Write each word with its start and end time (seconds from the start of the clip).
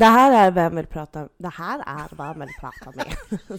Det 0.00 0.06
här 0.06 0.46
är 0.46 0.50
Vem 0.50 0.76
vill 0.76 0.86
prata 0.86 1.28
Det 1.36 1.48
här 1.48 1.82
är 1.86 2.16
Vem 2.16 2.40
vill 2.40 2.48
prata 2.60 2.92
med. 2.96 3.16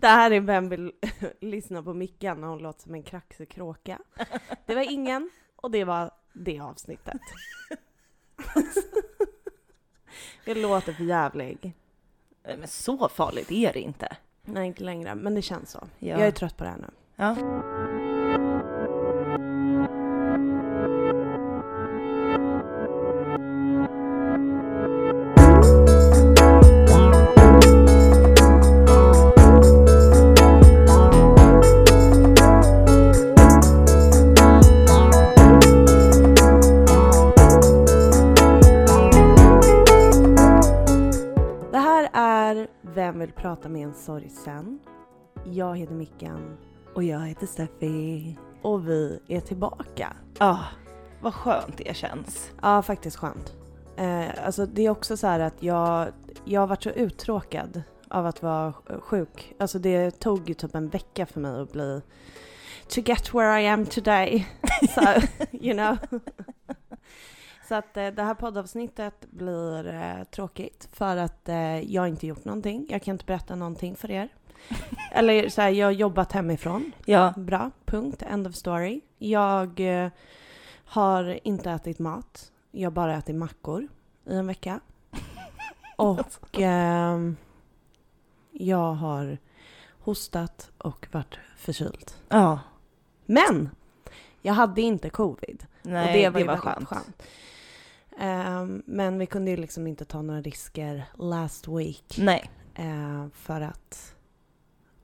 Det 0.00 0.06
här 0.06 0.30
är 0.30 0.40
Vem 0.40 0.68
vill 0.68 0.92
lyssna 1.40 1.82
på 1.82 1.94
Mickan 1.94 2.40
när 2.40 2.48
hon 2.48 2.58
låter 2.58 2.82
som 2.82 2.94
en 2.94 3.02
kraxig 3.02 3.48
kråka. 3.48 3.98
Det 4.66 4.74
var 4.74 4.92
ingen 4.92 5.30
och 5.56 5.70
det 5.70 5.84
var 5.84 6.10
det 6.32 6.60
avsnittet. 6.60 7.20
Jag 10.44 10.56
låter 10.56 10.92
för 10.92 11.04
jävlig. 11.04 11.74
Men 12.42 12.68
så 12.68 13.08
farligt 13.08 13.50
är 13.50 13.72
det 13.72 13.80
inte. 13.80 14.16
Nej, 14.42 14.66
inte 14.66 14.84
längre, 14.84 15.14
men 15.14 15.34
det 15.34 15.42
känns 15.42 15.70
så. 15.70 15.88
Ja. 15.98 16.08
Jag 16.08 16.26
är 16.26 16.30
trött 16.30 16.56
på 16.56 16.64
det 16.64 16.70
här 16.70 16.78
nu. 16.78 16.90
Ja. 17.16 17.36
Sorgsen? 43.96 44.78
Jag 45.44 45.78
heter 45.78 45.94
Mickan 45.94 46.56
Och 46.94 47.02
jag 47.04 47.20
heter 47.20 47.46
Steffi. 47.46 48.38
och 48.62 48.88
vi 48.88 49.20
är 49.28 49.40
tillbaka. 49.40 50.16
Ja, 50.38 50.64
vad 51.20 51.34
skönt 51.34 51.78
det 51.78 51.96
känns. 51.96 52.52
Ja, 52.62 52.82
faktiskt 52.82 53.16
skönt. 53.16 53.54
Eh, 53.96 54.44
alltså 54.46 54.66
det 54.66 54.82
är 54.86 54.90
också 54.90 55.16
så 55.16 55.26
här 55.26 55.40
att 55.40 55.62
jag, 55.62 56.08
jag 56.44 56.60
har 56.60 56.66
varit 56.66 56.82
så 56.82 56.90
uttråkad 56.90 57.82
av 58.08 58.26
att 58.26 58.42
vara 58.42 58.72
sjuk. 59.00 59.54
Alltså 59.58 59.78
det 59.78 60.10
tog 60.10 60.48
ju 60.48 60.54
typ 60.54 60.74
en 60.74 60.88
vecka 60.88 61.26
för 61.26 61.40
mig 61.40 61.60
att 61.60 61.72
bli 61.72 62.02
to 62.88 63.00
get 63.00 63.34
where 63.34 63.62
I 63.62 63.68
am 63.68 63.86
today. 63.86 64.46
so, 64.94 65.00
you 65.52 65.74
know. 65.74 65.96
Så 67.68 67.74
att 67.74 67.96
eh, 67.96 68.06
det 68.06 68.22
här 68.22 68.34
poddavsnittet 68.34 69.26
blir 69.30 69.88
eh, 69.88 70.24
tråkigt 70.24 70.88
för 70.92 71.16
att 71.16 71.48
eh, 71.48 71.80
jag 71.92 72.08
inte 72.08 72.26
gjort 72.26 72.44
någonting. 72.44 72.86
Jag 72.90 73.02
kan 73.02 73.12
inte 73.12 73.24
berätta 73.24 73.54
någonting 73.54 73.96
för 73.96 74.10
er. 74.10 74.28
Eller 75.12 75.48
så 75.48 75.62
här, 75.62 75.70
jag 75.70 75.86
har 75.86 75.92
jobbat 75.92 76.32
hemifrån. 76.32 76.92
Ja. 77.04 77.34
Bra, 77.36 77.70
punkt, 77.84 78.22
end 78.22 78.46
of 78.46 78.54
story. 78.54 79.00
Jag 79.18 79.80
eh, 80.04 80.10
har 80.84 81.38
inte 81.44 81.70
ätit 81.70 81.98
mat. 81.98 82.52
Jag 82.70 82.86
har 82.86 82.94
bara 82.94 83.16
ätit 83.16 83.36
mackor 83.36 83.88
i 84.26 84.34
en 84.34 84.46
vecka. 84.46 84.80
Och 85.96 86.60
ehm, 86.60 87.36
jag 88.52 88.92
har 88.92 89.38
hostat 90.00 90.70
och 90.78 91.06
varit 91.12 91.38
förkyld. 91.56 92.10
Ja. 92.28 92.58
Men 93.26 93.70
jag 94.42 94.54
hade 94.54 94.82
inte 94.82 95.10
covid. 95.10 95.66
Nej, 95.82 96.06
och 96.06 96.12
det 96.12 96.28
var, 96.28 96.40
ju 96.40 96.46
var 96.46 96.56
väldigt 96.56 96.88
skönt. 96.88 97.22
Ehm, 98.18 98.82
men 98.86 99.18
vi 99.18 99.26
kunde 99.26 99.50
ju 99.50 99.56
liksom 99.56 99.86
inte 99.86 100.04
ta 100.04 100.22
några 100.22 100.40
risker 100.40 101.04
last 101.18 101.68
week. 101.68 102.14
Nej. 102.18 102.50
Eh, 102.74 103.26
för 103.34 103.60
att 103.60 104.14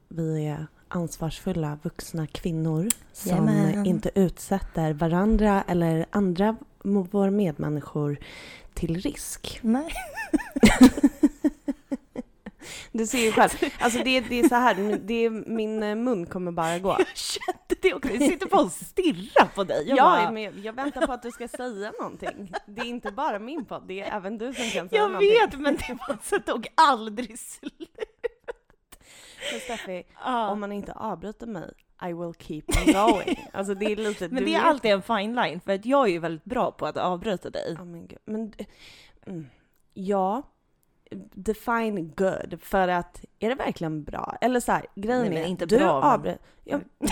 vi 0.08 0.47
är 0.47 0.67
ansvarsfulla 0.89 1.78
vuxna 1.83 2.27
kvinnor 2.27 2.89
som 3.12 3.30
Jajamän. 3.30 3.86
inte 3.86 4.11
utsätter 4.14 4.92
varandra 4.92 5.64
eller 5.69 6.06
andra 6.11 6.56
våra 6.83 7.30
medmänniskor 7.30 8.19
till 8.75 9.00
risk. 9.00 9.58
Nej. 9.62 9.92
Du 12.92 13.06
ser 13.06 13.19
ju 13.19 13.33
själv, 13.33 13.50
alltså 13.78 13.98
det, 14.05 14.20
det 14.20 14.41
är 14.41 14.48
så 14.48 14.55
här, 14.55 15.00
det 15.05 15.14
är, 15.14 15.30
min 15.30 15.83
eh, 15.83 15.95
mun 15.95 16.27
kommer 16.27 16.52
bara 16.52 16.78
gå. 16.78 16.97
Jag 17.83 17.91
det 17.92 17.97
också. 17.97 18.09
Jag 18.11 18.23
sitter 18.33 18.46
bara 18.48 18.63
och 18.63 18.73
stirrar 18.73 19.46
på 19.55 19.64
dig. 19.64 19.89
Jag, 19.89 19.98
Jag, 19.98 20.05
bara, 20.05 20.30
med, 20.30 20.58
jag 20.58 20.73
väntar 20.73 21.07
på 21.07 21.13
att 21.13 21.23
du 21.23 21.30
ska 21.30 21.48
säga 21.48 21.92
någonting. 22.01 22.52
Det 22.67 22.80
är 22.80 22.85
inte 22.86 23.13
bara 23.13 23.39
min 23.39 23.64
podd, 23.64 23.85
det 23.86 24.01
är 24.01 24.17
även 24.17 24.39
du 24.39 24.55
som 24.55 24.64
kan 24.64 24.89
säga 24.89 25.01
jag 25.02 25.11
någonting. 25.11 25.29
vet, 25.51 25.58
men 25.61 25.77
det 25.77 25.98
var 26.08 26.39
tog 26.39 26.67
aldrig 26.74 27.39
slut. 27.39 27.96
Men 29.52 29.61
Steffi, 29.61 30.02
Ja. 30.24 30.48
om 30.51 30.61
man 30.61 30.73
inte 30.73 30.92
avbryter 30.92 31.46
mig, 31.46 31.70
I 32.02 32.13
will 32.13 32.35
keep 32.39 32.63
on 32.86 32.92
going. 32.92 33.48
Alltså 33.52 33.74
det 33.74 33.85
är 33.92 33.97
lite... 33.97 34.29
Men 34.29 34.45
det 34.45 34.55
är 34.55 34.58
vet- 34.58 34.64
alltid 34.67 34.91
en 34.91 35.02
fine 35.02 35.35
line, 35.35 35.61
för 35.61 35.73
att 35.73 35.86
jag 35.86 36.08
är 36.08 36.12
ju 36.12 36.18
väldigt 36.18 36.45
bra 36.45 36.70
på 36.70 36.86
att 36.86 36.97
avbryta 36.97 37.51
dig. 37.51 37.74
Ja, 37.79 37.85
men. 37.85 38.08
Men, 38.24 38.52
mm, 39.27 39.47
ja, 39.95 40.42
define 41.35 42.12
good. 42.17 42.58
För 42.62 42.89
att, 42.89 43.24
är 43.39 43.48
det 43.48 43.55
verkligen 43.55 44.05
bra? 44.05 44.36
Eller 44.41 44.61
så 44.61 44.73
här, 44.73 44.86
grejen 44.95 45.20
Nej, 45.20 45.30
men 45.30 45.39
är, 45.42 45.47
inte 45.47 45.67
du 45.67 45.79
bra, 45.79 46.01
men- 46.01 46.20
avbry- 46.20 46.39
Ja. 46.64 46.80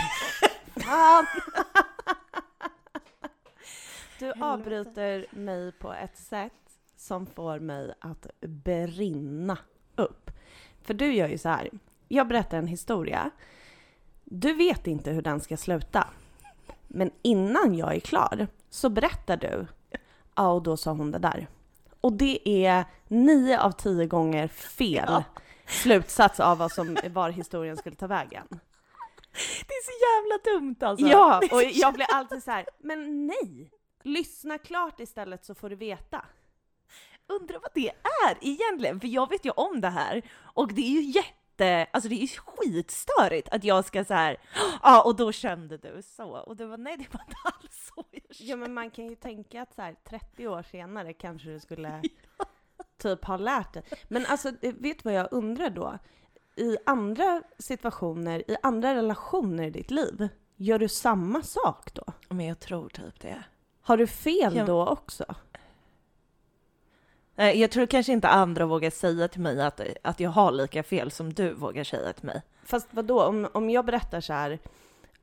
Fan! 0.81 1.27
Du 4.19 4.33
avbryter 4.41 5.27
mig 5.31 5.73
på 5.73 5.93
ett 5.93 6.17
sätt 6.19 6.53
som 6.97 7.27
får 7.27 7.59
mig 7.59 7.95
att 8.01 8.27
brinna 8.41 9.59
upp. 9.97 10.31
För 10.83 10.95
du 10.95 11.13
gör 11.15 11.29
ju 11.29 11.39
så 11.39 11.49
här, 11.49 11.71
jag 12.09 12.29
berättar 12.29 12.59
en 12.59 12.67
historia. 12.67 13.31
Du 14.25 14.53
vet 14.53 14.87
inte 14.87 15.11
hur 15.11 15.23
den 15.23 15.41
ska 15.41 15.57
sluta. 15.57 16.07
Men 16.89 17.11
innan 17.23 17.75
jag 17.75 17.95
är 17.97 18.01
klar 18.01 18.47
så 18.71 18.89
berättar 18.89 19.37
du, 19.37 19.67
ja 20.35 20.49
och 20.53 20.63
då 20.63 20.77
sa 20.77 20.93
hon 20.93 21.11
det 21.11 21.19
där. 21.19 21.47
Och 22.01 22.13
det 22.13 22.49
är 22.67 22.85
nio 23.09 23.61
av 23.61 23.73
tio 23.73 24.07
gånger 24.07 24.49
fel 24.49 25.05
Ja. 25.09 25.25
slutsats 25.67 26.41
av 26.41 26.59
vad 26.59 26.73
som 26.73 26.97
var 27.11 27.31
historien 27.31 27.77
skulle 27.77 27.97
ta 27.97 28.07
vägen. 28.07 28.61
Det 29.33 29.75
är 29.75 29.85
så 29.85 29.93
jävla 30.07 30.59
dumt 30.59 30.77
alltså. 30.81 31.07
Ja, 31.07 31.41
och 31.51 31.63
jag 31.63 31.95
blir 31.95 32.07
alltid 32.11 32.43
så 32.43 32.51
här, 32.51 32.67
men 32.79 33.27
nej! 33.27 33.71
Lyssna 34.03 34.59
klart 34.59 35.01
istället 35.01 35.45
så 35.45 35.55
får 35.55 35.71
du 35.71 35.77
veta. 35.77 36.25
Undrar 37.27 37.59
vad 37.63 37.71
det 37.75 37.89
är 37.89 38.39
egentligen, 38.41 39.01
för 39.01 39.09
jag 39.09 39.31
vet 39.31 39.45
ju 39.47 39.51
om 39.51 39.81
det 39.81 39.89
här 39.89 40.23
och 40.39 40.73
det 40.73 40.81
är 40.81 40.91
ju 40.91 41.03
jätte, 41.03 41.87
alltså 41.93 42.09
det 42.09 42.15
är 42.15 42.21
ju 42.21 42.27
skitstörigt 42.27 43.49
att 43.49 43.65
jag 43.65 43.85
ska 43.85 44.05
så 44.05 44.15
här, 44.15 44.37
ja 44.83 45.03
och 45.03 45.17
då 45.17 45.33
kände 45.33 45.77
du 45.79 46.03
så 46.03 46.39
och 46.39 46.57
du 46.57 46.67
var 46.67 46.79
nej 46.79 46.97
det 46.97 47.15
var 47.15 47.21
inte 47.21 47.37
alls 47.45 47.91
så 47.95 48.05
jag 48.11 48.23
kände. 48.37 48.51
Ja 48.51 48.57
men 48.57 48.75
man 48.75 48.91
kan 48.91 49.09
ju 49.09 49.15
tänka 49.15 49.63
att 49.63 49.75
så 49.75 49.83
här 49.83 49.97
30 50.09 50.49
år 50.49 50.63
senare 50.63 51.13
kanske 51.13 51.49
du 51.49 51.61
skulle 51.61 52.03
typ 53.03 53.25
ha 53.25 53.37
lärt 53.37 53.73
dig. 53.73 53.83
Men 54.09 54.27
alltså 54.27 54.51
vet 54.61 54.83
du 54.83 55.01
vad 55.03 55.15
jag 55.15 55.29
undrar 55.31 55.71
då? 55.71 55.99
I 56.59 56.77
andra 56.87 57.43
situationer, 57.59 58.51
i 58.51 58.57
andra 58.63 58.95
relationer 58.95 59.65
i 59.67 59.71
ditt 59.71 59.91
liv, 59.91 60.29
gör 60.57 60.79
du 60.79 60.89
samma 60.89 61.43
sak 61.43 61.95
då? 61.95 62.05
Men 62.29 62.47
jag 62.47 62.61
tror 62.61 62.89
typ 62.89 63.21
det. 63.21 63.43
Har 63.81 63.97
du 63.97 64.07
fel 64.07 64.57
Ja. 64.57 64.65
då 64.65 64.87
också? 64.87 65.25
Jag 67.35 67.71
tror 67.71 67.87
kanske 67.87 68.13
inte 68.13 68.29
andra 68.29 68.67
vågar 68.67 68.91
säga 68.91 69.29
till 69.29 69.41
mig 69.41 69.63
att, 69.63 69.81
att 70.03 70.21
jag 70.21 70.31
har 70.31 70.53
lika 70.53 70.83
fel 70.83 71.11
som 71.11 71.33
du 71.33 71.53
vågar 71.53 71.85
säga 71.85 72.13
till 72.13 72.27
mig. 72.27 72.43
Fast 72.65 72.89
vad 72.91 73.05
då? 73.05 73.23
Om, 73.25 73.49
om 73.53 73.71
jag 73.71 73.85
berättar 73.85 74.21
så 74.21 74.33
här, 74.33 74.51
ja 74.51 74.59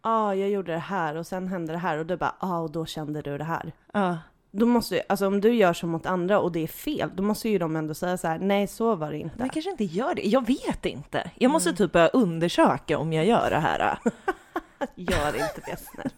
ah, 0.01 0.33
jag 0.33 0.49
gjorde 0.49 0.71
det 0.71 0.79
här 0.79 1.15
och 1.15 1.27
sen 1.27 1.47
hände 1.47 1.73
det 1.73 1.79
här 1.79 1.97
och 1.97 2.05
du 2.05 2.17
bara, 2.17 2.35
ja 2.41 2.47
ah, 2.47 2.59
och 2.59 2.71
då 2.71 2.85
kände 2.85 3.21
du 3.21 3.37
det 3.37 3.43
här. 3.43 3.71
Ja. 3.93 4.17
Då 4.57 4.65
måste 4.65 4.95
ju, 4.95 5.01
alltså 5.09 5.27
om 5.27 5.41
du 5.41 5.53
gör 5.53 5.73
så 5.73 5.87
mot 5.87 6.05
andra 6.05 6.39
och 6.39 6.51
det 6.51 6.59
är 6.63 6.67
fel, 6.67 7.11
då 7.15 7.23
måste 7.23 7.49
ju 7.49 7.57
de 7.57 7.75
ändå 7.75 7.93
säga 7.93 8.17
så 8.17 8.27
här, 8.27 8.39
nej 8.39 8.67
så 8.67 8.95
var 8.95 9.11
det 9.11 9.17
inte. 9.17 9.35
Men 9.37 9.45
jag 9.47 9.53
kanske 9.53 9.71
inte 9.71 9.83
gör 9.83 10.15
det. 10.15 10.21
Jag 10.21 10.47
vet 10.47 10.85
inte. 10.85 11.31
Jag 11.35 11.51
måste 11.51 11.73
typ 11.73 11.91
börja 11.91 12.07
undersöka 12.07 12.97
om 12.97 13.13
jag 13.13 13.25
gör 13.25 13.49
det 13.49 13.59
här. 13.59 13.97
Gör 14.95 15.27
inte 15.35 15.61
det 15.65 15.77
snälla. 15.77 16.09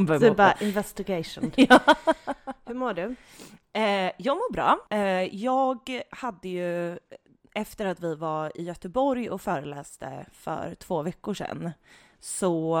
Börja 0.06 0.20
Så 0.20 0.26
mobba. 0.26 0.34
bara 0.34 0.54
investigation. 0.60 1.52
Ja. 1.56 1.80
Hur 2.66 2.74
mår 2.74 2.94
du? 2.94 3.14
Eh, 3.72 4.10
jag 4.18 4.36
mår 4.36 4.52
bra. 4.52 4.78
Eh, 4.90 5.34
jag 5.36 6.02
hade 6.10 6.48
ju, 6.48 6.98
efter 7.54 7.86
att 7.86 8.00
vi 8.00 8.14
var 8.14 8.52
i 8.54 8.62
Göteborg 8.62 9.30
och 9.30 9.40
föreläste 9.40 10.26
för 10.32 10.74
två 10.74 11.02
veckor 11.02 11.34
sedan, 11.34 11.70
så 12.20 12.76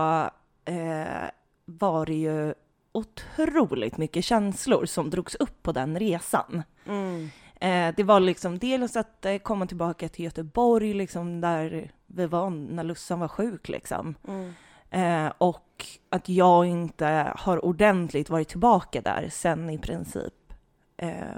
eh, 0.64 1.30
var 1.64 2.06
det 2.06 2.14
ju 2.14 2.54
otroligt 2.92 3.96
mycket 3.96 4.24
känslor 4.24 4.86
som 4.86 5.10
drogs 5.10 5.34
upp 5.34 5.62
på 5.62 5.72
den 5.72 5.98
resan. 5.98 6.62
Mm. 6.86 7.30
Eh, 7.60 7.94
det 7.96 8.02
var 8.02 8.20
liksom 8.20 8.58
dels 8.58 8.96
att 8.96 9.26
eh, 9.26 9.36
komma 9.36 9.66
tillbaka 9.66 10.08
till 10.08 10.24
Göteborg, 10.24 10.94
liksom 10.94 11.40
där 11.40 11.90
vi 12.06 12.26
var 12.26 12.50
när 12.50 12.84
Lussan 12.84 13.20
var 13.20 13.28
sjuk 13.28 13.68
liksom. 13.68 14.14
Mm. 14.28 14.54
Eh, 14.90 15.32
och 15.38 15.86
att 16.10 16.28
jag 16.28 16.66
inte 16.66 17.32
har 17.36 17.64
ordentligt 17.64 18.30
varit 18.30 18.48
tillbaka 18.48 19.00
där 19.00 19.28
sen 19.30 19.70
i 19.70 19.78
princip 19.78 20.32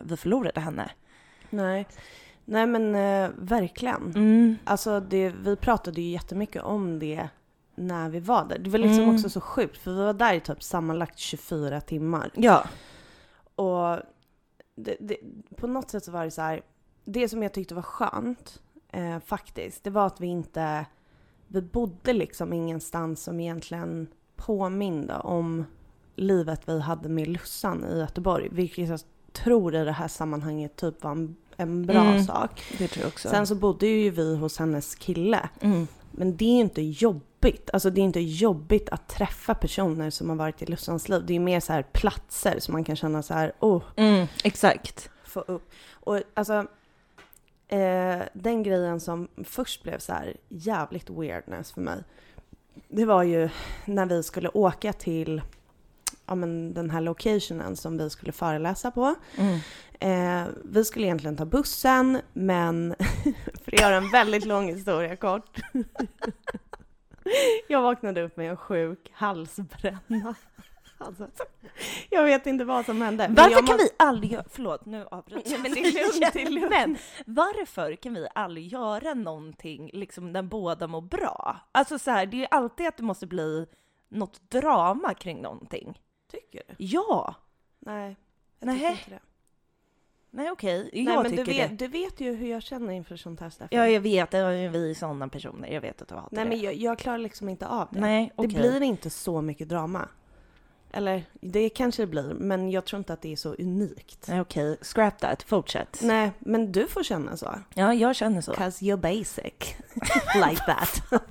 vi 0.02 0.16
förlorade 0.16 0.60
henne. 0.60 0.90
Nej. 1.50 1.86
Nej 2.44 2.66
men 2.66 2.92
verkligen. 3.46 4.12
Mm. 4.14 4.56
Alltså 4.64 5.00
det, 5.00 5.30
vi 5.30 5.56
pratade 5.56 6.00
ju 6.00 6.10
jättemycket 6.10 6.62
om 6.62 6.98
det 6.98 7.28
när 7.74 8.08
vi 8.08 8.20
var 8.20 8.44
där. 8.44 8.58
Det 8.58 8.70
var 8.70 8.78
liksom 8.78 9.02
Mm. 9.02 9.14
också 9.14 9.30
så 9.30 9.40
sjukt 9.40 9.76
för 9.78 9.90
vi 9.90 9.96
var 10.04 10.12
där 10.12 10.34
i 10.34 10.40
typ 10.40 10.62
sammanlagt 10.62 11.18
24 11.18 11.80
timmar. 11.80 12.30
Ja. 12.34 12.64
Och 13.54 13.98
det, 14.76 14.96
det, 15.00 15.16
på 15.56 15.66
något 15.66 15.90
sätt 15.90 16.04
så 16.04 16.12
var 16.12 16.24
det 16.24 16.30
så 16.30 16.42
här, 16.42 16.62
det 17.04 17.28
som 17.28 17.42
jag 17.42 17.52
tyckte 17.52 17.74
var 17.74 17.82
skönt 17.82 18.60
eh, 18.92 19.18
faktiskt, 19.26 19.84
det 19.84 19.90
var 19.90 20.06
att 20.06 20.20
vi 20.20 20.26
inte, 20.26 20.86
vi 21.48 21.62
bodde 21.62 22.12
liksom 22.12 22.52
ingenstans 22.52 23.22
som 23.22 23.40
egentligen 23.40 24.06
påminde 24.36 25.14
om 25.18 25.64
livet 26.16 26.60
vi 26.68 26.80
hade 26.80 27.08
med 27.08 27.28
Lussan 27.28 27.84
i 27.84 27.98
Göteborg, 27.98 28.48
vilket 28.52 28.88
jag 28.88 29.00
tror 29.32 29.74
i 29.74 29.84
det 29.84 29.92
här 29.92 30.08
sammanhanget 30.08 30.76
typ 30.76 31.02
var 31.04 31.10
en, 31.10 31.36
en 31.56 31.86
bra 31.86 32.00
Mm. 32.04 32.24
sak. 32.24 32.62
Det 32.78 32.88
tror 32.88 33.02
jag 33.02 33.08
också. 33.08 33.28
Sen 33.28 33.46
så 33.46 33.54
bodde 33.54 33.86
ju 33.86 34.10
vi 34.10 34.36
hos 34.36 34.58
hennes 34.58 34.94
kille, 34.94 35.48
mm. 35.60 35.86
men 36.12 36.36
det 36.36 36.44
är 36.44 36.60
inte 36.60 36.82
jobbigt. 37.44 37.70
Alltså 37.72 37.90
det 37.90 38.00
är 38.00 38.02
inte 38.02 38.20
jobbigt 38.20 38.88
att 38.88 39.08
träffa 39.08 39.54
personer 39.54 40.10
som 40.10 40.28
har 40.28 40.36
varit 40.36 40.62
i 40.62 40.66
Lussans 40.66 41.08
liv. 41.08 41.22
Det 41.26 41.34
är 41.36 41.40
mer 41.40 41.60
så 41.60 41.72
här 41.72 41.82
platser 41.82 42.60
som 42.60 42.72
man 42.72 42.84
kan 42.84 42.96
känna 42.96 43.22
så 43.22 43.34
här, 43.34 43.52
oh, 43.60 43.82
Mm, 43.96 44.26
exakt. 44.44 45.10
få 45.24 45.40
upp. 45.40 45.70
Och 45.92 46.22
alltså, 46.34 46.66
eh, 47.68 48.22
den 48.32 48.62
grejen 48.62 49.00
som 49.00 49.28
först 49.44 49.82
blev 49.82 49.98
så 49.98 50.12
här 50.12 50.36
jävligt 50.48 51.10
weirdness 51.10 51.72
för 51.72 51.80
mig, 51.80 52.04
det 52.88 53.04
var 53.04 53.22
ju 53.22 53.48
när 53.84 54.06
vi 54.06 54.22
skulle 54.22 54.48
åka 54.48 54.92
till 54.92 55.42
ja, 56.26 56.34
men 56.34 56.74
den 56.74 56.90
här 56.90 57.00
locationen 57.00 57.76
som 57.76 57.98
vi 57.98 58.10
skulle 58.10 58.32
föreläsa 58.32 58.90
på. 58.90 59.14
Mm. 59.36 59.58
Eh, 60.00 60.48
vi 60.64 60.84
skulle 60.84 61.06
egentligen 61.06 61.36
ta 61.36 61.44
bussen, 61.44 62.20
men 62.32 62.94
för 63.64 63.72
att 63.72 63.80
göra 63.80 63.96
en 63.96 64.10
väldigt 64.10 64.44
lång 64.44 64.68
historia 64.68 65.16
kort. 65.16 65.60
jag 67.68 67.82
vaknade 67.82 68.22
upp 68.22 68.36
med 68.36 68.50
en 68.50 68.56
sjuk 68.56 69.10
halsbränna. 69.14 70.34
Alltså, 70.98 71.28
jag 72.10 72.24
vet 72.24 72.46
inte 72.46 72.64
vad 72.64 72.84
som 72.86 73.02
hände. 73.02 73.28
Varför 73.36 73.50
jag 73.50 73.66
kan 73.66 73.76
må- 73.76 73.82
vi 73.82 73.88
aldrig 73.98 74.32
göra, 74.32 74.44
förlåt 74.50 74.84
nu 74.86 75.06
avbryter 75.10 75.52
Ja, 75.52 75.58
men 75.58 75.72
det 75.72 75.80
är 75.80 75.92
lugnt, 75.92 76.32
det 76.32 76.42
är 76.42 76.50
lugnt. 76.50 76.70
Men 76.70 76.96
varför 77.26 77.96
kan 77.96 78.14
vi 78.14 78.26
aldrig 78.34 78.66
göra 78.66 79.14
någonting 79.14 79.90
liksom 79.92 80.32
när 80.32 80.42
båda 80.42 80.86
mår 80.86 81.00
bra? 81.00 81.56
Alltså 81.72 81.98
så 81.98 82.10
här, 82.10 82.26
det 82.26 82.36
är 82.36 82.38
ju 82.38 82.46
alltid 82.50 82.86
att 82.86 82.96
det 82.96 83.02
måste 83.02 83.26
bli 83.26 83.66
något 84.08 84.50
drama 84.50 85.14
kring 85.14 85.42
någonting. 85.42 86.00
Tycker 86.30 86.62
du? 86.68 86.74
Ja! 86.78 87.34
Nej, 87.78 88.16
jag 88.60 88.66
Nähä. 88.66 88.78
tycker 88.78 88.90
inte 88.90 89.10
det. 89.10 89.20
Nej 90.36 90.50
okej, 90.50 90.90
jag 90.92 91.04
Nej, 91.04 91.16
men 91.16 91.30
tycker 91.30 91.44
du 91.44 91.52
vet, 91.52 91.70
det. 91.70 91.76
du 91.76 91.88
vet 91.88 92.20
ju 92.20 92.34
hur 92.34 92.48
jag 92.50 92.62
känner 92.62 92.92
inför 92.92 93.16
sånt 93.16 93.40
här 93.40 93.50
Stefan. 93.50 93.68
Ja, 93.70 93.88
jag 93.88 94.00
vet, 94.00 94.30
det 94.30 94.38
är 94.38 94.68
vi 94.68 94.94
sådana 94.94 95.28
personer, 95.28 95.68
jag 95.68 95.80
vet 95.80 96.02
att 96.02 96.08
du 96.08 96.14
hatar 96.14 96.28
Nej, 96.30 96.44
det. 96.44 96.48
men 96.48 96.60
jag, 96.60 96.74
jag 96.74 96.98
klarar 96.98 97.18
liksom 97.18 97.48
inte 97.48 97.66
av 97.66 97.88
det. 97.90 98.00
Nej, 98.00 98.26
Det 98.36 98.42
okej. 98.44 98.60
blir 98.60 98.82
inte 98.82 99.10
så 99.10 99.40
mycket 99.42 99.68
drama. 99.68 100.08
Eller 100.92 101.24
det 101.40 101.68
kanske 101.68 102.02
det 102.02 102.06
blir, 102.06 102.34
men 102.34 102.70
jag 102.70 102.84
tror 102.84 102.98
inte 102.98 103.12
att 103.12 103.22
det 103.22 103.32
är 103.32 103.36
så 103.36 103.54
unikt. 103.54 104.28
Nej, 104.28 104.40
okej, 104.40 104.76
scrap 104.82 105.18
that, 105.18 105.42
fortsätt. 105.42 106.00
Nej, 106.02 106.30
men 106.38 106.72
du 106.72 106.86
får 106.86 107.02
känna 107.02 107.36
så. 107.36 107.54
Ja, 107.74 107.94
jag 107.94 108.16
känner 108.16 108.40
så. 108.40 108.52
Cause 108.52 108.84
you're 108.84 108.96
basic. 108.96 109.74
like 110.48 110.62
that. 110.66 111.02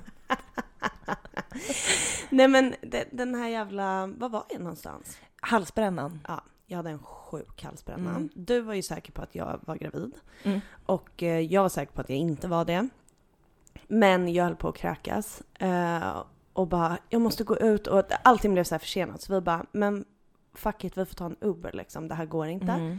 Nej 2.30 2.48
men 2.48 2.74
det, 2.80 3.04
den 3.10 3.34
här 3.34 3.48
jävla, 3.48 4.06
vad 4.06 4.30
var 4.30 4.44
jag 4.50 4.60
någonstans? 4.60 5.18
Halsbrännan. 5.40 6.20
Ja, 6.28 6.42
jag 6.74 6.78
hade 6.78 6.90
en 6.90 6.98
sjuk 6.98 7.64
halsbränna. 7.64 8.10
Mm. 8.10 8.28
Du 8.34 8.60
var 8.60 8.74
ju 8.74 8.82
säker 8.82 9.12
på 9.12 9.22
att 9.22 9.34
jag 9.34 9.60
var 9.62 9.76
gravid. 9.76 10.14
Mm. 10.42 10.60
Och 10.86 11.22
eh, 11.22 11.40
jag 11.40 11.62
var 11.62 11.68
säker 11.68 11.92
på 11.92 12.00
att 12.00 12.08
jag 12.08 12.18
inte 12.18 12.48
var 12.48 12.64
det. 12.64 12.88
Men 13.88 14.32
jag 14.32 14.44
höll 14.44 14.56
på 14.56 14.68
att 14.68 14.76
kräkas. 14.76 15.42
Eh, 15.58 16.22
och 16.52 16.68
bara, 16.68 16.98
jag 17.08 17.20
måste 17.20 17.44
gå 17.44 17.56
ut. 17.56 17.86
Och 17.86 18.02
allting 18.24 18.52
blev 18.52 18.64
så 18.64 18.74
här 18.74 18.78
försenat. 18.78 19.22
Så 19.22 19.34
vi 19.34 19.40
bara, 19.40 19.66
men 19.72 20.04
fuck 20.54 20.84
it, 20.84 20.98
vi 20.98 21.04
får 21.04 21.14
ta 21.14 21.26
en 21.26 21.36
Uber 21.40 21.72
liksom. 21.72 22.08
Det 22.08 22.14
här 22.14 22.26
går 22.26 22.46
inte. 22.46 22.72
Mm. 22.72 22.98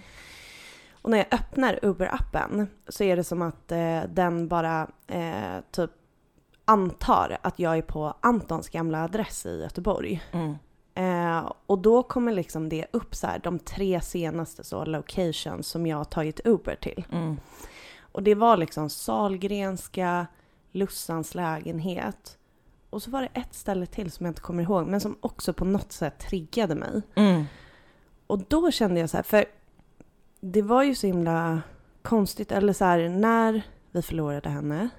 Och 0.92 1.10
när 1.12 1.18
jag 1.18 1.28
öppnar 1.32 1.80
Uber-appen 1.82 2.68
så 2.88 3.04
är 3.04 3.16
det 3.16 3.24
som 3.24 3.42
att 3.42 3.72
eh, 3.72 4.02
den 4.10 4.48
bara 4.48 4.88
eh, 5.08 5.60
typ 5.72 5.92
antar 6.66 7.38
att 7.42 7.60
jag 7.60 7.78
är 7.78 7.82
på 7.82 8.14
Antons 8.22 8.70
gamla 8.70 9.04
adress 9.04 9.46
i 9.46 9.62
Göteborg. 9.62 10.24
Mm. 10.32 10.56
Eh, 11.26 11.52
och 11.66 11.80
då 11.80 12.04
kommer 12.04 12.32
liksom 12.32 12.70
det 12.70 12.86
upp 12.92 13.16
så 13.16 13.28
här, 13.28 13.40
de 13.40 13.60
tre 13.60 14.02
senaste 14.02 14.64
så 14.64 14.86
locations 14.86 15.68
som 15.68 15.88
jag 15.88 15.98
har 15.98 16.06
tagit 16.06 16.40
Uber 16.46 16.76
till. 16.76 17.06
Mm. 17.12 17.38
Och 18.00 18.24
det 18.24 18.36
var 18.36 18.58
liksom 18.58 18.90
Salgrenska, 18.90 20.28
Lussans 20.72 21.36
lägenhet. 21.36 22.38
Och 22.90 23.02
så 23.02 23.12
var 23.12 23.22
det 23.22 23.30
ett 23.34 23.54
ställe 23.54 23.86
till 23.86 24.12
som 24.12 24.26
jag 24.26 24.32
inte 24.32 24.42
kommer 24.42 24.64
ihåg, 24.64 24.88
men 24.88 25.02
som 25.02 25.18
också 25.22 25.54
på 25.54 25.66
något 25.66 25.92
sätt 25.92 26.20
triggade 26.20 26.76
mig. 26.76 27.02
Mm. 27.16 27.44
Och 28.28 28.40
då 28.40 28.72
kände 28.72 29.00
jag 29.00 29.10
så 29.10 29.18
här, 29.18 29.24
för 29.24 29.46
det 30.40 30.62
var 30.62 30.84
ju 30.84 30.96
så 30.96 31.08
himla 31.08 31.62
konstigt, 32.02 32.52
eller 32.52 32.74
så 32.74 32.86
här, 32.86 33.10
när 33.10 33.62
vi 33.92 34.02
förlorade 34.02 34.50
henne 34.50 34.90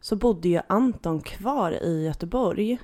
så 0.00 0.16
bodde 0.16 0.48
ju 0.48 0.60
Anton 0.66 1.20
kvar 1.20 1.72
i 1.72 2.04
Göteborg 2.04 2.78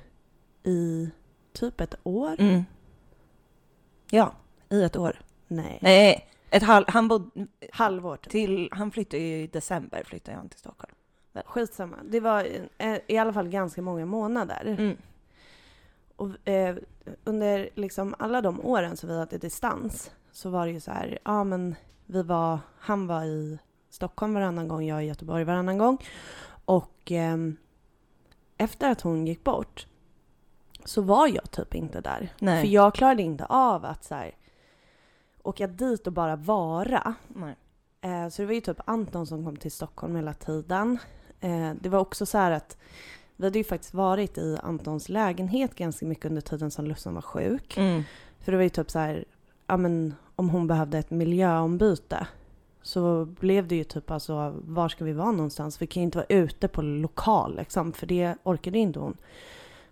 i 0.63 1.09
typ 1.53 1.81
ett 1.81 1.95
år. 2.03 2.35
Mm. 2.39 2.63
Ja, 4.11 4.33
i 4.69 4.83
ett 4.83 4.95
år. 4.95 5.21
Nej, 5.47 5.79
Nej, 5.81 6.27
ett 6.49 6.63
halv, 6.63 6.85
han 6.87 7.07
bodde 7.07 7.47
halvår 7.73 8.17
typ. 8.17 8.31
till, 8.31 8.69
han 8.71 8.91
flyttade 8.91 9.23
ju 9.23 9.41
i 9.43 9.47
december, 9.47 10.03
flyttade 10.05 10.37
han 10.37 10.49
till 10.49 10.59
Stockholm. 10.59 10.93
Skitsamma. 11.45 11.95
Det 12.03 12.19
var 12.19 12.47
eh, 12.77 12.97
i 13.07 13.17
alla 13.17 13.33
fall 13.33 13.49
ganska 13.49 13.81
många 13.81 14.05
månader. 14.05 14.75
Mm. 14.79 14.97
Och 16.15 16.47
eh, 16.49 16.75
under 17.23 17.69
liksom 17.75 18.15
alla 18.19 18.41
de 18.41 18.65
åren 18.65 18.97
som 18.97 19.09
vi 19.09 19.17
hade 19.17 19.37
distans 19.37 20.11
så 20.31 20.49
var 20.49 20.65
det 20.65 20.71
ju 20.71 20.79
så 20.79 20.91
här, 20.91 21.19
ja 21.23 21.43
men 21.43 21.75
vi 22.05 22.23
var, 22.23 22.59
han 22.79 23.07
var 23.07 23.23
i 23.23 23.59
Stockholm 23.89 24.33
varannan 24.33 24.67
gång, 24.67 24.85
jag 24.85 25.03
i 25.03 25.07
Göteborg 25.07 25.43
varannan 25.43 25.77
gång. 25.77 25.97
Och 26.65 27.11
ehm, 27.11 27.57
efter 28.57 28.89
att 28.91 29.01
hon 29.01 29.27
gick 29.27 29.43
bort 29.43 29.87
så 30.85 31.01
var 31.01 31.27
jag 31.27 31.51
typ 31.51 31.75
inte 31.75 32.01
där. 32.01 32.33
Nej. 32.39 32.61
För 32.61 32.67
jag 32.67 32.93
klarade 32.93 33.21
inte 33.21 33.45
av 33.45 33.85
att 33.85 34.03
så 34.03 34.15
här, 34.15 34.31
åka 35.43 35.67
dit 35.67 36.07
och 36.07 36.13
bara 36.13 36.35
vara. 36.35 37.15
Eh, 38.01 38.29
så 38.29 38.41
det 38.41 38.45
var 38.45 38.53
ju 38.53 38.61
typ 38.61 38.81
Anton 38.85 39.27
som 39.27 39.45
kom 39.45 39.57
till 39.57 39.71
Stockholm 39.71 40.15
hela 40.15 40.33
tiden. 40.33 40.97
Eh, 41.39 41.71
det 41.81 41.89
var 41.89 41.99
också 41.99 42.25
så 42.25 42.37
här 42.37 42.51
att 42.51 42.77
vi 43.35 43.45
hade 43.45 43.57
ju 43.57 43.63
faktiskt 43.63 43.93
varit 43.93 44.37
i 44.37 44.57
Antons 44.63 45.09
lägenhet 45.09 45.75
ganska 45.75 46.05
mycket 46.05 46.25
under 46.25 46.41
tiden 46.41 46.71
som 46.71 46.85
Lussan 46.85 47.15
var 47.15 47.21
sjuk. 47.21 47.77
Mm. 47.77 48.03
För 48.39 48.51
det 48.51 48.57
var 48.57 48.63
ju 48.63 48.69
typ 48.69 48.91
så 48.91 48.99
här, 48.99 49.25
ja 49.67 49.77
men 49.77 50.15
om 50.35 50.49
hon 50.49 50.67
behövde 50.67 50.97
ett 50.97 51.11
miljöombyte 51.11 52.27
så 52.81 53.25
blev 53.25 53.67
det 53.67 53.75
ju 53.75 53.83
typ 53.83 54.11
alltså, 54.11 54.53
var 54.65 54.89
ska 54.89 55.05
vi 55.05 55.13
vara 55.13 55.31
någonstans? 55.31 55.81
Vi 55.81 55.87
kan 55.87 56.01
ju 56.01 56.05
inte 56.05 56.17
vara 56.17 56.27
ute 56.29 56.67
på 56.67 56.81
lokal 56.81 57.55
liksom, 57.55 57.93
för 57.93 58.07
det 58.07 58.35
orkade 58.43 58.77
inte 58.77 58.99
hon. 58.99 59.17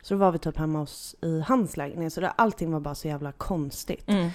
Så 0.01 0.13
då 0.13 0.18
var 0.20 0.32
vi 0.32 0.38
typ 0.39 0.58
hemma 0.58 0.79
hos, 0.79 1.15
i 1.22 1.39
hans 1.48 1.77
lägenhet, 1.77 2.13
så 2.13 2.22
det, 2.22 2.29
allting 2.29 2.72
var 2.72 2.79
bara 2.79 2.96
så 2.96 3.08
jävla 3.08 3.32
konstigt. 3.32 4.08
Mm. 4.10 4.29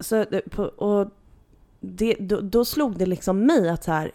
Så, 0.00 0.24
och 0.76 1.08
det, 1.80 2.14
då, 2.20 2.40
då 2.40 2.64
slog 2.64 2.98
det 2.98 3.06
liksom 3.06 3.46
mig 3.46 3.68
att 3.70 3.84
så 3.84 3.92
här, 3.92 4.12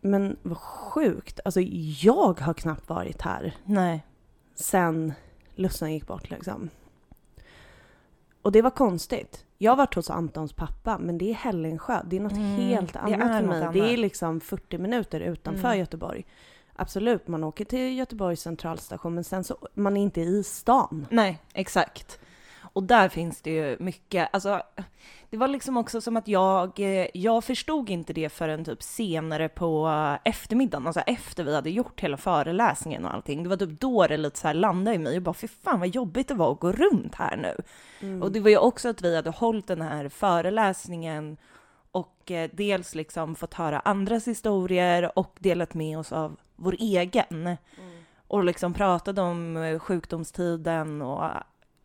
men 0.00 0.36
vad 0.42 0.58
sjukt, 0.58 1.40
alltså 1.44 1.60
jag 2.02 2.40
har 2.40 2.54
knappt 2.54 2.88
varit 2.88 3.22
här 3.22 3.56
Nej. 3.64 4.06
sen 4.54 5.12
Lussan 5.54 5.92
gick 5.92 6.06
bort 6.06 6.30
liksom. 6.30 6.70
Och 8.42 8.52
det 8.52 8.62
var 8.62 8.70
konstigt. 8.70 9.44
Jag 9.58 9.72
har 9.72 9.76
varit 9.76 9.94
hos 9.94 10.10
Antons 10.10 10.52
pappa, 10.52 10.98
men 10.98 11.18
det 11.18 11.30
är 11.30 11.34
Hällensjö. 11.34 12.00
Det 12.04 12.16
är 12.16 12.20
något 12.20 12.32
Mm, 12.32 12.44
helt 12.56 12.96
annat 12.96 13.10
för 13.20 13.46
mig. 13.46 13.62
annat. 13.62 13.72
Det 13.72 13.92
är 13.92 13.96
liksom 13.96 14.40
40 14.40 14.78
minuter 14.78 15.20
utanför 15.20 15.68
Mm. 15.68 15.78
Göteborg. 15.78 16.24
Absolut, 16.80 17.28
man 17.28 17.44
åker 17.44 17.64
till 17.64 17.98
Göteborgs 17.98 18.40
centralstation, 18.40 19.14
men 19.14 19.24
sen 19.24 19.44
så 19.44 19.56
man 19.74 19.96
är 19.96 20.02
inte 20.02 20.20
i 20.20 20.42
stan. 20.42 21.06
Nej, 21.10 21.38
exakt. 21.54 22.20
Och 22.72 22.82
där 22.82 23.08
finns 23.08 23.42
det 23.42 23.50
ju 23.50 23.76
mycket, 23.80 24.28
alltså 24.32 24.62
det 25.30 25.36
var 25.36 25.48
liksom 25.48 25.76
också 25.76 26.00
som 26.00 26.16
att 26.16 26.28
jag, 26.28 26.80
eh, 26.80 27.06
jag 27.14 27.44
förstod 27.44 27.90
inte 27.90 28.12
det 28.12 28.28
förrän 28.28 28.64
typ 28.64 28.82
senare 28.82 29.48
på 29.48 29.90
eftermiddagen, 30.24 30.86
alltså 30.86 31.00
efter 31.00 31.44
vi 31.44 31.54
hade 31.54 31.70
gjort 31.70 32.00
hela 32.00 32.16
föreläsningen 32.16 33.04
och 33.04 33.14
allting. 33.14 33.42
Det 33.42 33.48
var 33.48 33.56
typ 33.56 33.80
då 33.80 34.06
det 34.06 34.16
lite 34.16 34.38
så 34.38 34.46
här 34.46 34.54
landade 34.54 34.94
i 34.94 34.98
mig 34.98 35.16
och 35.16 35.22
bara 35.22 35.34
fy 35.34 35.48
fan 35.48 35.80
vad 35.80 35.88
jobbigt 35.88 36.28
det 36.28 36.34
var 36.34 36.52
att 36.52 36.60
gå 36.60 36.72
runt 36.72 37.14
här 37.14 37.36
nu. 37.36 37.56
Mm. 38.00 38.22
Och 38.22 38.32
det 38.32 38.40
var 38.40 38.50
ju 38.50 38.58
också 38.58 38.88
att 38.88 39.02
vi 39.02 39.16
hade 39.16 39.30
hållit 39.30 39.66
den 39.66 39.82
här 39.82 40.08
föreläsningen 40.08 41.36
och 41.92 42.30
eh, 42.30 42.50
dels 42.52 42.94
liksom 42.94 43.34
fått 43.34 43.54
höra 43.54 43.80
andras 43.80 44.28
historier 44.28 45.18
och 45.18 45.36
delat 45.38 45.74
med 45.74 45.98
oss 45.98 46.12
av 46.12 46.36
vår 46.56 46.76
egen. 46.78 47.56
Och 48.26 48.44
liksom 48.44 48.74
pratade 48.74 49.20
om 49.22 49.56
eh, 49.56 49.78
sjukdomstiden 49.78 51.02
och 51.02 51.24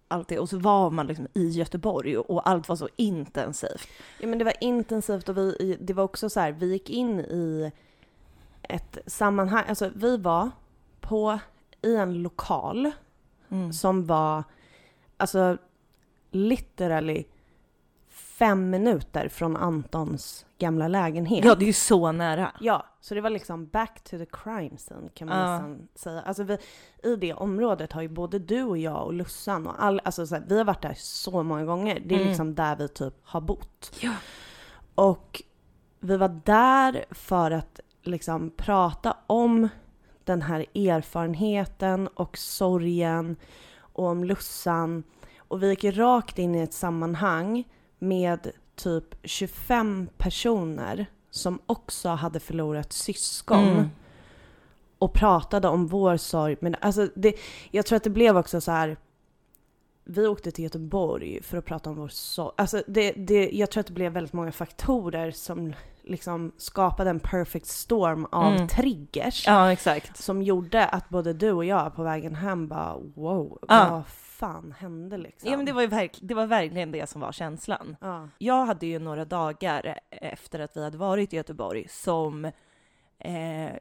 allt 0.08 0.28
det. 0.28 0.40
Och 0.40 0.50
så 0.50 0.60
var 0.60 0.90
man 0.90 1.08
liksom 1.08 1.28
i 1.34 1.50
Göteborg 1.50 2.18
och, 2.18 2.30
och 2.30 2.50
allt 2.50 2.70
var 2.70 2.76
så 2.76 2.90
intensivt. 2.96 3.88
Ja, 4.20 4.28
men 4.28 4.40
det 4.40 4.46
var 4.46 4.54
intensivt 4.62 5.30
och 5.30 5.38
vi, 5.38 5.78
det 5.82 5.94
var 5.94 6.04
också 6.04 6.30
så 6.30 6.40
här, 6.40 6.52
vi 6.52 6.72
gick 6.72 6.90
in 6.90 7.20
i 7.20 7.72
ett 8.64 8.98
sammanhang, 9.08 9.64
alltså 9.68 9.92
vi 9.96 10.18
var 10.18 10.52
på, 11.02 11.40
i 11.82 11.96
en 11.96 12.14
lokal 12.22 12.92
Mm. 13.50 13.74
som 13.74 14.06
var, 14.06 14.44
alltså 15.18 15.58
literally 16.32 17.24
fem 18.38 18.70
minuter 18.70 19.30
från 19.30 19.58
Antons 19.58 20.46
gamla 20.58 20.88
lägenhet. 20.88 21.46
Ja, 21.46 21.56
det 21.56 21.66
är 21.66 21.68
ju 21.68 21.74
så 21.74 22.12
nära. 22.12 22.52
Ja, 22.60 22.86
så 23.02 23.16
det 23.16 23.22
var 23.22 23.30
liksom 23.30 23.68
back 23.68 24.04
to 24.04 24.18
the 24.18 24.26
crime 24.26 24.78
scene 24.78 25.10
kan 25.14 25.28
man 25.28 25.38
Ja. 25.40 25.52
nästan 25.54 25.88
säga. 25.96 26.22
Alltså 26.22 26.44
vi, 26.44 26.58
i 27.04 27.16
det 27.16 27.34
området 27.34 27.92
har 27.94 28.02
ju 28.02 28.08
både 28.08 28.40
du 28.40 28.64
och 28.64 28.78
jag 28.78 29.06
och 29.06 29.14
Lussan 29.14 29.68
och 29.68 29.84
all, 29.84 30.02
alltså 30.04 30.28
så 30.28 30.36
här, 30.36 30.44
vi 30.48 30.58
har 30.58 30.66
varit 30.66 30.82
där 30.82 30.94
så 30.98 31.44
många 31.44 31.66
gånger. 31.66 32.02
Det 32.06 32.16
är 32.16 32.20
Mm. 32.20 32.28
liksom 32.28 32.56
där 32.56 32.76
vi 32.76 32.88
typ 32.88 33.14
har 33.24 33.42
bott. 33.42 33.98
Ja. 34.00 34.14
Och 34.96 35.42
vi 36.00 36.18
var 36.18 36.42
där 36.46 37.06
för 37.12 37.52
att 37.52 37.80
liksom 38.04 38.50
prata 38.58 39.18
om 39.28 39.70
den 40.24 40.42
här 40.42 40.66
erfarenheten 40.76 42.08
och 42.08 42.38
sorgen 42.38 43.36
och 43.80 44.06
om 44.06 44.24
Lussan. 44.24 45.04
Och 45.38 45.64
vi 45.64 45.70
gick 45.70 45.84
rakt 45.98 46.40
in 46.40 46.56
i 46.56 46.62
ett 46.62 46.74
sammanhang 46.74 47.64
med 48.00 48.52
typ 48.76 49.04
25 49.24 50.08
personer 50.18 51.06
som 51.30 51.60
också 51.66 52.10
hade 52.10 52.40
förlorat 52.40 52.94
syskon 52.94 53.64
Mm. 53.68 53.90
och 55.00 55.14
pratade 55.14 55.68
om 55.68 55.88
vår 55.88 56.18
sorg. 56.18 56.56
Men 56.60 56.76
alltså 56.82 57.08
det, 57.16 57.36
jag 57.72 57.86
tror 57.86 57.98
att 57.98 58.04
det 58.04 58.10
blev 58.10 58.38
också 58.38 58.62
så 58.62 58.72
här. 58.72 58.98
Vi 60.08 60.28
åkte 60.28 60.52
till 60.52 60.64
Göteborg 60.64 61.44
för 61.44 61.58
att 61.58 61.66
prata 61.66 61.90
om 61.90 61.96
vår 61.96 62.08
sorg. 62.08 62.54
Alltså 62.58 62.84
det, 62.88 63.12
det, 63.12 63.50
jag 63.54 63.72
tror 63.72 63.82
att 63.82 63.88
det 63.88 63.94
blev 63.94 64.12
väldigt 64.12 64.34
många 64.34 64.52
faktorer 64.52 65.32
som 65.32 65.74
liksom 66.04 66.52
skapade 66.58 67.10
en 67.10 67.20
perfect 67.20 67.66
storm 67.66 68.26
av 68.32 68.54
Mm. 68.54 68.68
triggers. 68.68 69.48
Ja, 69.48 69.72
exakt. 69.72 70.18
Som 70.18 70.42
gjorde 70.42 70.86
att 70.86 71.10
både 71.10 71.34
du 71.34 71.52
och 71.52 71.66
jag 71.66 71.96
på 71.96 72.04
vägen 72.04 72.36
hem 72.36 72.68
bara 72.68 72.98
wow, 73.16 73.60
Ja. 73.68 73.90
vad 73.90 74.04
fan 74.36 74.76
hände 74.80 75.18
liksom? 75.18 75.52
Ja, 75.52 75.58
men 75.58 75.66
det 75.66 75.72
var 75.74 75.82
ju 75.82 75.88
verk- 75.88 76.20
det 76.22 76.34
var 76.34 76.46
verkligen 76.48 76.92
det 76.92 77.10
som 77.10 77.22
var 77.22 77.32
känslan. 77.32 77.96
Ja. 78.02 78.30
Jag 78.38 78.66
hade 78.66 78.86
ju 78.86 79.00
några 79.00 79.26
dagar 79.26 80.00
efter 80.10 80.60
att 80.60 80.78
vi 80.78 80.84
hade 80.84 80.98
varit 80.98 81.34
i 81.34 81.36
Göteborg 81.36 81.88
som 81.90 82.46
eh, 83.20 83.72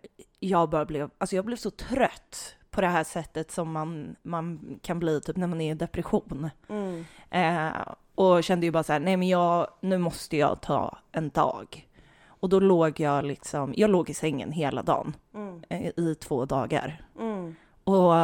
jag 0.41 0.71
bara 0.71 0.85
blev, 0.85 1.11
alltså 1.19 1.37
jag 1.37 1.45
blev 1.45 1.57
så 1.57 1.71
trött 1.71 2.57
på 2.71 2.81
det 2.81 2.87
här 2.87 3.05
sättet 3.05 3.51
som 3.51 3.73
man, 3.73 4.17
man 4.23 4.79
kan 4.83 4.99
bli 4.99 5.21
typ 5.21 5.37
när 5.37 5.47
man 5.47 5.61
är 5.61 5.71
i 5.73 5.75
depression. 5.75 6.51
Mm. 6.69 7.05
Eh, 7.31 7.73
och 8.15 8.45
kände 8.45 8.67
ju 8.67 8.73
bara 8.73 8.83
så 8.83 8.93
här, 8.93 9.01
nej 9.01 9.17
men 9.17 9.29
jag, 9.29 9.67
nu 9.81 9.99
måste 9.99 10.37
jag 10.37 10.61
ta 10.61 10.99
en 11.13 11.29
dag. 11.31 11.89
Och 12.27 12.49
då 12.49 12.61
låg 12.61 13.01
jag 13.01 13.25
liksom, 13.25 13.75
jag 13.77 13.91
låg 13.91 14.11
i 14.11 14.15
sängen 14.15 14.53
hela 14.53 14.83
dagen 14.83 15.17
Mm. 15.35 15.63
eh, 15.69 15.91
i 15.97 16.15
två 16.15 16.45
dagar. 16.45 17.05
Mm. 17.21 17.55
Och 17.85 18.15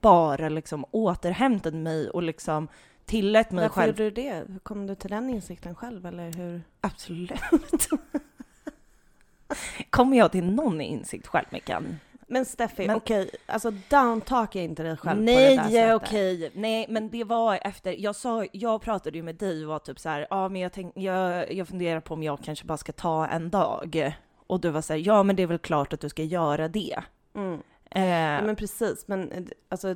bara 0.00 0.48
liksom 0.48 0.84
återhämtade 0.90 1.76
mig 1.76 2.10
och 2.10 2.22
liksom 2.22 2.68
tillät 3.04 3.50
mig 3.50 3.62
Varför 3.64 3.74
själv. 3.80 3.88
gjorde 4.00 4.04
du 4.04 4.10
det? 4.10 4.44
Hur 4.48 4.58
kom 4.58 4.86
du 4.86 4.94
till 4.94 5.10
den 5.10 5.30
insikten 5.30 5.74
själv 5.74 6.06
eller 6.06 6.32
hur? 6.32 6.62
Absolut. 6.80 7.30
Kommer 9.90 10.16
jag 10.16 10.32
till 10.32 10.44
någon 10.44 10.80
insikt 10.80 11.26
själv, 11.26 11.46
Mickan? 11.50 11.98
Men 12.28 12.44
Steffi, 12.44 12.86
Men- 12.86 12.96
okej, 12.96 13.30
alltså 13.46 13.70
downtalka 13.90 14.60
inte 14.60 14.82
dig 14.82 14.96
själv 14.96 15.14
på 15.20 15.20
det 15.26 15.32
Nej, 15.34 15.56
där 15.56 15.64
sättet. 15.64 15.94
okej. 15.94 16.50
Nej, 16.54 16.86
men 16.88 17.10
det 17.10 17.24
var 17.24 17.58
efter, 17.62 17.92
jag 18.02 18.16
sa, 18.16 18.46
jag 18.52 18.82
pratade 18.82 19.16
ju 19.18 19.22
med 19.22 19.34
dig 19.34 19.62
och 19.64 19.68
var 19.68 19.78
typ 19.78 19.98
så 20.00 20.08
här, 20.08 20.26
ja 20.30 20.48
men 20.48 20.60
jag, 20.60 20.72
tänk, 20.72 20.92
jag, 20.96 21.52
jag 21.52 21.68
funderar 21.68 22.00
på 22.00 22.14
om 22.14 22.22
jag 22.22 22.38
kanske 22.42 22.66
bara 22.66 22.78
ska 22.78 22.92
ta 22.92 23.26
en 23.26 23.50
dag. 23.50 24.12
Och 24.46 24.60
du 24.60 24.70
var 24.70 24.80
så 24.82 24.92
här, 24.92 25.00
ja 25.06 25.22
men 25.22 25.36
det 25.36 25.42
är 25.42 25.46
väl 25.46 25.58
klart 25.58 25.92
att 25.92 26.00
du 26.00 26.08
ska 26.08 26.22
göra 26.22 26.68
det. 26.68 26.96
Mm. 27.34 27.60
Eh, 27.90 28.04
Ja, 28.08 28.42
men 28.42 28.56
precis, 28.56 29.08
men 29.08 29.32
eh, 29.32 29.42
alltså 29.68 29.94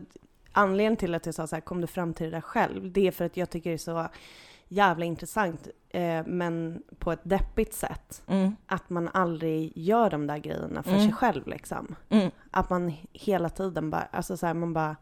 anledningen 0.53 0.97
till 0.97 1.15
att 1.15 1.27
jag 1.27 1.35
sa 1.35 1.47
så 1.47 1.57
här, 1.57 1.61
kom 1.61 1.81
du 1.81 1.87
fram 1.87 2.15
till 2.15 2.27
det 2.27 2.33
där 2.37 2.41
själv? 2.41 2.93
Det 2.93 3.07
är 3.07 3.11
för 3.13 3.25
att 3.25 3.37
jag 3.37 3.51
tycker 3.51 3.71
det 3.71 3.77
är 3.77 3.79
så 3.79 4.09
jävla 4.69 5.05
intressant, 5.05 5.69
eh, 5.89 6.27
men 6.27 6.83
på 6.99 7.13
ett 7.13 7.21
deppigt 7.23 7.75
sätt. 7.75 8.23
mm, 8.27 8.57
Att 8.67 8.91
man 8.91 9.09
aldrig 9.09 9.73
gör 9.79 10.11
de 10.11 10.27
där 10.27 10.39
grejerna 10.39 10.83
för 10.83 10.91
Mm. 10.91 11.03
sig 11.05 11.13
själv 11.13 11.47
liksom. 11.49 11.95
mm, 12.09 12.31
Att 12.51 12.71
man 12.71 12.93
hela 13.13 13.49
tiden 13.49 13.91
bara, 13.91 14.09
alltså 14.11 14.37
så 14.37 14.47
här, 14.47 14.55
man 14.55 14.73
bara 14.73 14.97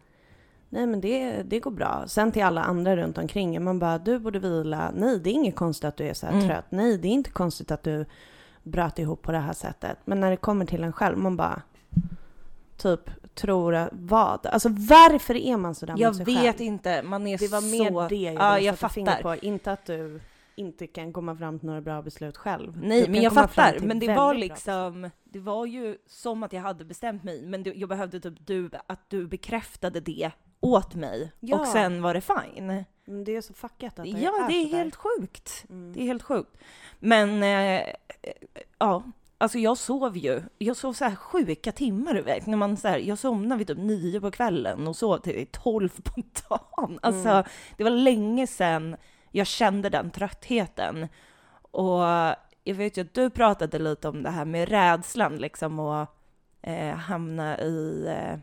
Nej 0.71 0.87
men 0.87 1.01
det, 1.01 1.43
det 1.43 1.61
går 1.61 1.71
bra. 1.71 2.05
Sen 2.07 2.33
till 2.33 2.43
alla 2.43 2.63
andra 2.63 2.97
runt 2.97 3.19
omkring 3.19 3.65
man 3.65 3.79
bara 3.79 3.99
du 3.99 4.19
borde 4.19 4.39
vila. 4.39 4.91
Nej 4.95 5.19
det 5.19 5.31
är 5.31 5.35
inget 5.35 5.57
konstigt 5.57 5.85
att 5.85 5.97
du 5.97 6.05
är 6.05 6.15
så 6.15 6.27
här 6.27 6.33
Mm. 6.33 6.47
trött. 6.49 6.65
Nej 6.71 6.99
det 6.99 7.09
är 7.09 7.13
inte 7.13 7.31
konstigt 7.31 7.71
att 7.71 7.83
du 7.83 8.05
bröt 8.63 8.99
ihop 8.99 9.23
på 9.23 9.33
det 9.33 9.39
här 9.39 9.53
sättet. 9.53 9.99
Men 10.05 10.21
när 10.21 10.31
det 10.31 10.37
kommer 10.37 10.65
till 10.67 10.85
en 10.85 10.93
själv, 10.93 11.19
man 11.19 11.37
bara 11.37 11.63
typ 12.79 13.11
tror 13.35 13.75
att 13.75 13.89
vad? 13.93 14.47
Alltså 14.47 14.69
varför 14.69 15.37
är 15.37 15.57
man 15.57 15.75
sådär 15.75 15.95
jag 15.99 16.09
mot 16.09 16.17
sig 16.17 16.25
vet 16.25 16.57
själv? 16.57 16.61
inte, 16.61 17.03
man 17.03 17.27
är 17.27 17.39
Det 17.39 17.49
var 17.49 17.61
så... 17.61 17.67
mer 17.67 18.09
det 18.09 18.17
jag 18.17 18.35
ja, 18.35 18.59
jag 18.59 18.79
fattar. 18.79 19.23
på. 19.23 19.37
Inte 19.37 19.73
att 19.73 19.87
du 19.87 20.21
inte 20.55 20.87
kan 20.87 21.13
komma 21.13 21.37
fram 21.37 21.59
till 21.59 21.67
några 21.67 21.81
bra 21.81 22.03
beslut 22.03 22.37
själv. 22.37 22.79
Nej, 22.83 23.05
Du 23.05 23.11
men 23.11 23.23
jag 23.23 23.35
fattar. 23.35 23.79
Men 23.81 23.99
det 23.99 24.07
var 24.07 24.15
bra 24.15 24.33
liksom, 24.33 25.11
det 25.25 25.39
var 25.39 25.67
ju 25.67 25.99
som 26.07 26.43
att 26.43 26.53
jag 26.53 26.61
hade 26.61 26.85
bestämt 26.85 27.25
mig, 27.25 27.43
men 27.43 27.63
det, 27.63 27.73
jag 27.75 27.89
behövde 27.89 28.21
typ 28.21 28.47
du, 28.47 28.71
att 28.87 29.11
du 29.11 29.27
bekräftade 29.27 30.01
det 30.01 30.31
åt 30.61 30.95
mig. 30.95 31.33
Ja. 31.41 31.61
Och 31.61 31.67
sen 31.67 32.03
var 32.03 32.15
det 32.15 32.21
fine. 32.21 32.85
Men 33.05 33.25
det 33.25 33.37
är 33.37 33.41
så 33.41 33.55
fuckat 33.55 33.99
att 33.99 34.05
det 34.05 34.11
Ja, 34.11 34.47
det 34.49 34.55
är 34.55 34.69
helt 34.69 34.97
sjukt. 34.97 35.65
Mm. 35.71 35.93
Det 35.93 36.01
är 36.01 36.05
helt 36.05 36.23
sjukt. 36.23 36.57
Men, 36.99 37.43
eh, 37.43 37.79
eh, 37.79 37.83
ja, 38.79 39.03
alltså 39.39 39.59
jag 39.59 39.79
sov 39.79 40.17
ju. 40.17 40.43
Jag 40.59 40.77
sov 40.77 40.93
så 40.93 41.05
här 41.05 41.15
sjuka 41.17 41.73
timmar 41.73 42.19
i 42.19 42.21
väg. 42.21 42.47
När 42.47 42.57
man 42.57 42.77
så 42.77 42.89
här, 42.89 42.99
jag 42.99 43.19
somnade 43.19 43.59
vid 43.59 43.67
typ 43.67 43.79
nio 43.79 44.21
på 44.21 44.31
kvällen 44.31 44.89
och 44.89 44.97
sov 44.97 45.19
till 45.19 45.47
tolv 45.51 45.89
på 46.03 46.23
dagen. 46.49 46.99
Alltså, 47.03 47.29
Mm. 47.29 47.45
det 47.77 47.85
var 47.85 47.91
länge 47.91 48.47
sedan 48.47 48.97
jag 49.31 49.47
kände 49.47 49.89
den 49.89 50.11
tröttheten. 50.11 51.09
Och 51.71 52.03
jag 52.65 52.75
vet 52.75 52.97
ju 52.97 53.03
att 53.03 53.15
du 53.15 53.31
pratade 53.31 53.79
lite 53.79 54.09
om 54.09 54.23
det 54.23 54.31
här 54.31 54.45
med 54.45 54.69
rädslan 54.69 55.37
liksom 55.37 55.79
och 55.79 56.07
eh, 56.63 56.95
hamna 56.95 57.59
i, 57.61 58.07
eh, 58.09 58.39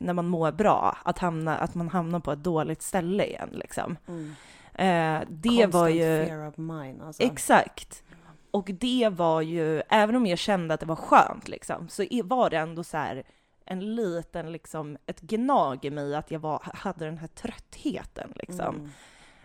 när 0.00 0.12
man 0.12 0.28
mår 0.28 0.52
bra, 0.52 0.96
att, 1.04 1.18
hamna, 1.18 1.56
att 1.56 1.74
man 1.74 1.88
hamnar 1.88 2.20
på 2.20 2.32
ett 2.32 2.42
dåligt 2.44 2.82
ställe 2.82 3.24
igen 3.24 3.48
liksom. 3.52 3.96
Mm. 4.08 4.34
Eh, 4.74 5.26
det 5.28 5.48
Constant 5.48 5.74
var 5.74 5.88
ju... 5.88 6.24
fear 6.26 6.48
of 6.48 6.56
mine 6.56 7.02
alltså. 7.06 7.22
Exakt. 7.22 8.02
Och 8.56 8.70
det 8.74 9.08
var 9.12 9.40
ju, 9.40 9.82
även 9.88 10.16
om 10.16 10.26
jag 10.26 10.38
kände 10.38 10.74
att 10.74 10.80
det 10.80 10.86
var 10.86 10.96
skönt 10.96 11.48
liksom, 11.48 11.88
så 11.88 12.04
var 12.24 12.50
det 12.50 12.56
ändå 12.56 12.84
så 12.84 12.96
här 12.96 13.22
en 13.64 13.94
liten 13.94 14.52
liksom, 14.52 14.96
ett 15.06 15.20
gnag 15.20 15.84
i 15.84 15.90
mig 15.90 16.14
att 16.14 16.30
jag 16.30 16.40
var, 16.40 16.60
hade 16.74 17.04
den 17.04 17.18
här 17.18 17.28
tröttheten 17.28 18.32
liksom. 18.34 18.76
Mm. 18.76 18.90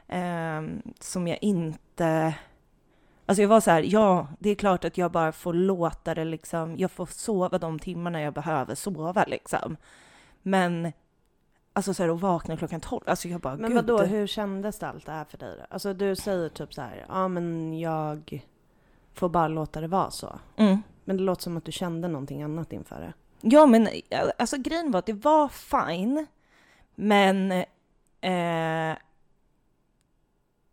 Ehm, 0.07 0.81
som 0.99 1.27
jag 1.27 1.37
inte... 1.41 2.35
Alltså 3.25 3.41
jag 3.41 3.49
var 3.49 3.59
så 3.59 3.71
här, 3.71 3.83
ja, 3.83 4.27
det 4.39 4.49
är 4.49 4.55
klart 4.55 4.85
att 4.85 4.97
jag 4.97 5.11
bara 5.11 5.31
får 5.31 5.53
låta 5.53 6.15
det 6.15 6.25
liksom, 6.25 6.77
jag 6.77 6.91
får 6.91 7.05
sova 7.05 7.57
de 7.57 7.79
timmarna 7.79 8.21
jag 8.21 8.33
behöver 8.33 8.75
sova 8.75 9.23
liksom. 9.27 9.77
Men, 10.41 10.91
alltså 11.73 11.93
så 11.93 12.03
här 12.03 12.09
att 12.09 12.21
vakna 12.21 12.57
klockan 12.57 12.81
tolv, 12.81 13.03
alltså 13.05 13.27
jag 13.27 13.41
bara, 13.41 13.55
Men 13.55 13.75
vadå, 13.75 14.03
hur 14.03 14.27
kändes 14.27 14.79
det 14.79 14.87
allt 14.87 15.05
det 15.05 15.11
här 15.11 15.25
för 15.25 15.37
dig 15.37 15.55
då? 15.57 15.65
Alltså 15.69 15.93
du 15.93 16.15
säger 16.15 16.49
typ 16.49 16.73
så 16.73 16.81
här, 16.81 17.05
ja 17.09 17.27
men 17.27 17.79
jag 17.79 18.41
får 19.13 19.29
bara 19.29 19.47
låta 19.47 19.81
det 19.81 19.87
vara 19.87 20.11
så. 20.11 20.39
Mm. 20.57 20.77
Men 21.05 21.17
det 21.17 21.23
låter 21.23 21.43
som 21.43 21.57
att 21.57 21.65
du 21.65 21.71
kände 21.71 22.07
någonting 22.07 22.43
annat 22.43 22.73
inför 22.73 22.99
det. 23.01 23.13
Ja, 23.41 23.65
men 23.65 23.87
alltså 24.39 24.57
grejen 24.57 24.91
var 24.91 24.99
att 24.99 25.05
det 25.05 25.13
var 25.13 25.47
fine, 25.49 26.25
men 26.95 27.51
eh, 28.21 28.97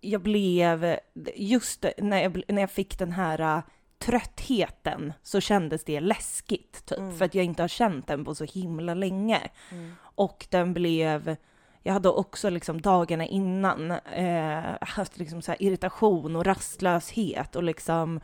jag 0.00 0.20
blev, 0.22 0.98
just 1.36 1.84
när 1.98 2.22
jag, 2.22 2.42
när 2.48 2.60
jag 2.62 2.70
fick 2.70 2.98
den 2.98 3.12
här 3.12 3.40
eh, 3.56 3.62
tröttheten 3.98 5.12
så 5.22 5.40
kändes 5.40 5.84
det 5.84 6.00
läskigt, 6.00 6.86
typ, 6.86 6.98
Mm. 6.98 7.18
för 7.18 7.24
att 7.24 7.34
jag 7.34 7.44
inte 7.44 7.62
har 7.62 7.68
känt 7.68 8.06
den 8.06 8.24
på 8.24 8.34
så 8.34 8.44
himla 8.44 8.94
länge. 8.94 9.40
Mm. 9.72 9.92
Och 10.00 10.46
den 10.50 10.74
blev, 10.74 11.36
jag 11.82 11.92
hade 11.92 12.08
också 12.08 12.50
liksom 12.50 12.80
dagarna 12.80 13.26
innan 13.26 13.90
eh, 13.90 14.76
haft 14.80 15.18
liksom 15.18 15.42
så 15.42 15.54
irritation 15.58 16.36
och 16.36 16.44
rastlöshet 16.46 17.56
och 17.56 17.62
liksom 17.62 18.20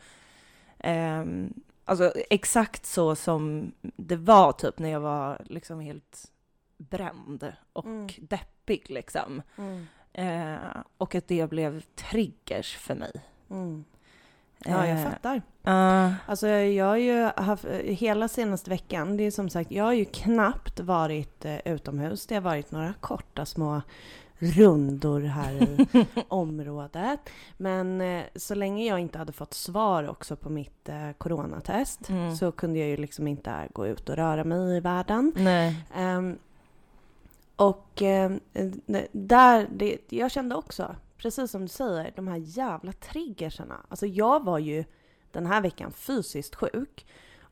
ehm, 0.79 1.53
Alltså 1.87 2.13
exakt 2.29 2.85
så 2.85 3.15
som 3.15 3.71
det 3.81 4.15
var 4.15 4.51
typ 4.51 4.79
när 4.79 4.89
jag 4.89 4.99
var 4.99 5.41
liksom 5.45 5.79
helt 5.79 6.31
bränd 6.77 7.53
och 7.73 7.85
Mm. 7.85 8.07
deppig 8.17 8.89
liksom. 8.89 9.41
Mm. 9.57 9.87
Eh, 10.13 10.59
och 10.97 11.15
att 11.15 11.27
det 11.27 11.49
blev 11.49 11.81
triggers 11.81 12.75
för 12.77 12.95
mig. 12.95 13.11
Mm. 13.49 13.83
Ja, 14.65 14.87
jag 14.87 14.97
Eh, 14.99 15.03
fattar. 15.03 15.41
ja. 15.63 16.13
Alltså 16.25 16.47
jag 16.47 16.85
har 16.85 16.97
ju 16.97 17.23
haft, 17.35 17.65
hela 17.83 18.27
senaste 18.27 18.69
veckan, 18.69 19.17
det 19.17 19.23
är 19.23 19.31
som 19.31 19.49
sagt, 19.49 19.71
jag 19.71 19.83
har 19.83 19.93
ju 19.93 20.05
knappt 20.05 20.79
varit 20.79 21.45
eh, 21.45 21.57
utomhus. 21.65 22.25
Det 22.27 22.35
har 22.35 22.41
varit 22.41 22.71
några 22.71 22.93
korta 22.99 23.45
små 23.45 23.81
rundor 24.39 25.21
här 25.21 25.53
i 25.53 25.87
området. 26.27 27.19
Men 27.57 28.01
eh, 28.01 28.23
så 28.35 28.55
länge 28.55 28.85
jag 28.85 28.99
inte 28.99 29.17
hade 29.17 29.31
fått 29.33 29.53
svar 29.53 30.09
också 30.09 30.35
på 30.35 30.49
mitt 30.49 30.89
eh, 30.89 31.11
coronatest 31.17 32.09
Mm. 32.09 32.35
så 32.35 32.51
kunde 32.51 32.79
jag 32.79 32.87
ju 32.89 32.97
liksom 32.97 33.27
inte 33.27 33.53
gå 33.73 33.87
ut 33.87 34.09
och 34.09 34.15
röra 34.15 34.43
mig 34.43 34.77
i 34.77 34.79
världen. 34.79 35.31
Nej. 35.35 35.75
Ehm, 35.95 36.37
och 37.55 38.01
eh, 38.01 38.31
där, 39.11 39.67
det, 39.71 39.97
jag 40.09 40.31
kände 40.31 40.55
också 40.55 40.95
precis 41.25 41.51
som 41.51 41.61
du 41.61 41.67
säger, 41.67 42.13
de 42.15 42.27
här 42.27 42.37
jävla 42.37 42.91
triggersarna. 42.91 43.85
Alltså 43.89 44.05
jag 44.05 44.43
var 44.43 44.59
ju 44.59 44.83
den 45.31 45.45
här 45.45 45.61
veckan 45.61 45.91
fysiskt 45.91 46.55
sjuk. 46.55 47.05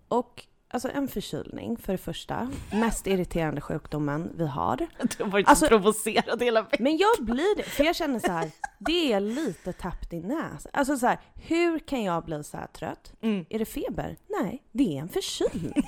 Och 0.08 0.46
alltså 0.70 0.90
en 0.92 1.08
förkylning 1.08 1.78
för 1.78 1.92
det 1.92 1.98
första. 1.98 2.52
Mest 2.74 3.08
irriterande 3.08 3.62
sjukdomen 3.62 4.32
vi 4.36 4.48
har. 4.48 4.78
Du 5.18 5.24
har 5.24 5.32
varit 5.32 5.48
Alltså- 5.48 5.66
så 5.66 5.70
provocerad 5.70 6.44
hela 6.44 6.62
veckan. 6.62 6.84
Men 6.84 6.98
jag 6.98 7.26
blir 7.26 7.56
det, 7.58 7.64
för 7.64 7.84
jag 7.84 7.96
känner 7.96 8.20
så 8.20 8.32
här, 8.32 8.52
det 8.80 9.14
är 9.14 9.20
lite 9.20 9.74
tappt 9.74 10.14
i 10.14 10.20
näsan. 10.20 10.72
Alltså 10.74 10.98
så 10.98 11.08
här, 11.08 11.20
hur 11.36 11.80
kan 11.80 12.04
jag 12.04 12.26
bli 12.26 12.44
så 12.44 12.58
här 12.58 12.68
trött? 12.68 13.14
Mm. 13.22 13.46
Är 13.50 13.60
det 13.60 13.66
feber? 13.66 14.18
Nej, 14.28 14.64
det 14.72 14.98
är 14.98 15.02
en 15.02 15.10
förkylning. 15.10 15.84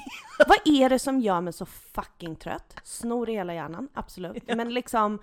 Vad 0.47 0.57
är 0.65 0.89
det 0.89 0.99
som 0.99 1.19
gör 1.19 1.41
mig 1.41 1.53
så 1.53 1.65
fucking 1.65 2.35
trött? 2.35 2.75
Snor 2.83 3.29
i 3.29 3.33
hela 3.33 3.53
hjärnan, 3.53 3.89
absolut. 3.93 4.43
Men 4.55 4.73
liksom 4.73 5.19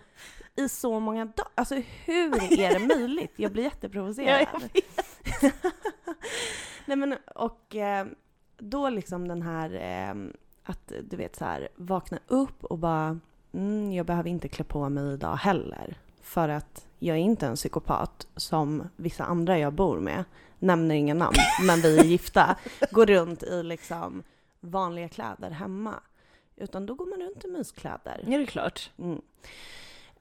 i 0.57 0.69
så 0.69 1.01
många 1.01 1.25
dagar, 1.25 1.49
alltså 1.55 1.75
hur 2.05 2.35
är 2.61 2.79
det 2.79 2.87
möjligt? 2.97 3.33
Jag 3.37 3.53
blir 3.53 3.63
jätteprovocerad. 3.63 4.47
Ja, 4.53 5.51
Nej 6.87 6.97
men 6.97 7.17
och 7.35 7.77
eh, 7.77 8.07
då 8.59 8.89
liksom 8.89 9.29
den 9.29 9.43
här 9.43 9.75
eh, 9.75 10.15
att 10.65 10.93
du 11.03 11.17
vet 11.17 11.37
så 11.37 11.45
här 11.45 11.69
vakna 11.77 12.19
upp 12.27 12.65
och 12.65 12.79
bara 12.79 13.21
mm, 13.53 13.93
jag 13.93 14.07
behöver 14.07 14.31
inte 14.31 14.49
klä 14.49 14.65
på 14.65 14.89
mig 14.89 15.15
idag 15.15 15.37
heller. 15.37 15.99
För 16.23 16.49
att 16.49 16.87
jag 16.99 17.17
är 17.17 17.21
inte 17.21 17.47
en 17.47 17.57
psykopat 17.57 18.27
som 18.37 18.89
vissa 18.97 19.25
andra 19.25 19.59
jag 19.59 19.73
bor 19.73 20.01
med, 20.01 20.25
nämner 20.59 20.95
inga 20.95 21.15
namn, 21.15 21.37
men 21.67 21.81
vi 21.81 21.99
är 21.99 22.05
gifta, 22.05 22.57
går 22.91 23.07
runt 23.07 23.43
i 23.43 23.63
liksom 23.63 24.23
vanliga 24.61 25.09
kläder 25.09 25.51
hemma. 25.51 25.95
Utan 26.57 26.87
då 26.87 26.95
går 26.95 27.07
man 27.07 27.21
runt 27.21 27.45
i 27.45 27.49
myskläder. 27.49 28.25
Är 28.27 28.39
det 28.39 28.47
klart? 28.47 28.91
Mm. 28.99 29.23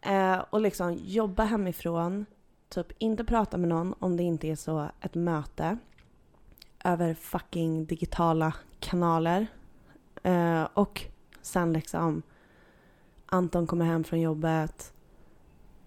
Eh, 0.02 0.40
och 0.50 0.62
liksom 0.62 0.94
jobba 0.94 1.44
hemifrån, 1.44 2.26
typ 2.70 2.88
inte 2.98 3.24
prata 3.24 3.58
med 3.58 3.70
någon 3.70 3.94
om 4.00 4.18
det 4.18 4.24
inte 4.24 4.48
är 4.48 4.56
så 4.56 4.92
ett 5.02 5.16
möte 5.16 5.78
över 6.84 7.14
fucking 7.14 7.86
digitala 7.86 8.54
kanaler. 8.80 9.48
Eh, 10.24 10.64
och 10.74 11.02
sen 11.42 11.74
liksom 11.74 12.22
Anton 13.26 13.68
kommer 13.68 13.86
hem 13.86 14.04
från 14.04 14.22
jobbet. 14.22 14.94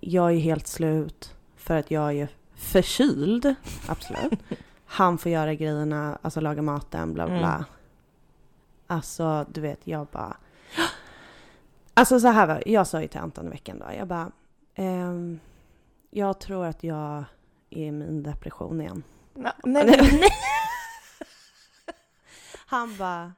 Jag 0.01 0.33
är 0.33 0.39
helt 0.39 0.67
slut 0.67 1.35
för 1.57 1.77
att 1.77 1.91
jag 1.91 2.15
är 2.15 2.29
förkyld, 2.55 3.55
absolut. 3.89 4.41
Han 4.85 5.19
får 5.19 5.33
göra 5.33 5.55
grejerna, 5.55 6.19
alltså 6.23 6.41
laga 6.41 6.63
maten, 6.63 7.15
bla 7.15 7.27
bla. 7.27 7.55
Mm. 7.55 7.65
Alltså, 8.87 9.47
du 9.53 9.61
vet, 9.61 9.87
jag 9.87 10.07
bara... 10.07 10.37
Alltså 11.95 12.21
så 12.21 12.29
här 12.29 12.47
var 12.47 12.63
jag 12.67 12.87
sa 12.87 13.01
ju 13.03 13.09
till 13.09 13.21
Anton 13.21 13.47
i 13.47 13.51
veckan 13.51 13.79
då, 13.79 13.87
jag 13.99 14.07
bara... 14.09 14.33
ehm, 14.75 15.41
jag 16.11 16.41
tror 16.41 16.65
att 16.67 16.85
jag 16.85 17.25
är 17.71 17.83
i 17.87 17.91
min 17.93 18.23
depression 18.23 18.81
igen. 18.81 19.03
Nej, 19.35 19.53
nej, 19.65 19.85
nej. 19.87 20.21
Han 22.67 22.97
bara, 22.97 23.33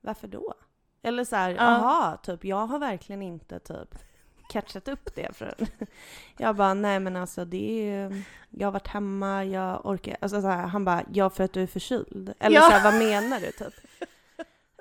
varför 0.00 0.28
då? 0.28 0.54
Eller 1.02 1.24
så 1.24 1.36
här, 1.36 1.50
Ja. 1.50 1.56
jaha, 1.56 2.16
typ 2.16 2.44
jag 2.44 2.66
har 2.66 2.78
verkligen 2.78 3.22
inte 3.22 3.58
typ 3.58 3.94
catchat 4.48 4.88
upp 4.88 5.14
det. 5.14 5.36
För 5.36 5.54
jag 6.38 6.56
bara, 6.56 6.74
nej 6.74 7.00
men 7.00 7.16
alltså 7.16 7.44
det 7.44 7.70
är 7.80 7.84
ju, 8.10 8.22
jag 8.50 8.66
har 8.66 8.72
varit 8.72 8.86
hemma, 8.88 9.44
jag 9.44 9.86
orkar, 9.86 10.16
alltså 10.20 10.40
så 10.40 10.48
här, 10.48 10.66
han 10.66 10.84
bara, 10.84 11.02
ja 11.12 11.30
för 11.30 11.44
att 11.44 11.52
du 11.52 11.62
är 11.62 11.66
förkyld. 11.66 12.34
Eller 12.38 12.56
Ja. 12.56 12.62
så 12.62 12.70
här, 12.70 12.84
vad 12.92 12.94
menar 12.98 13.40
du 13.40 13.50
typ? 13.52 13.74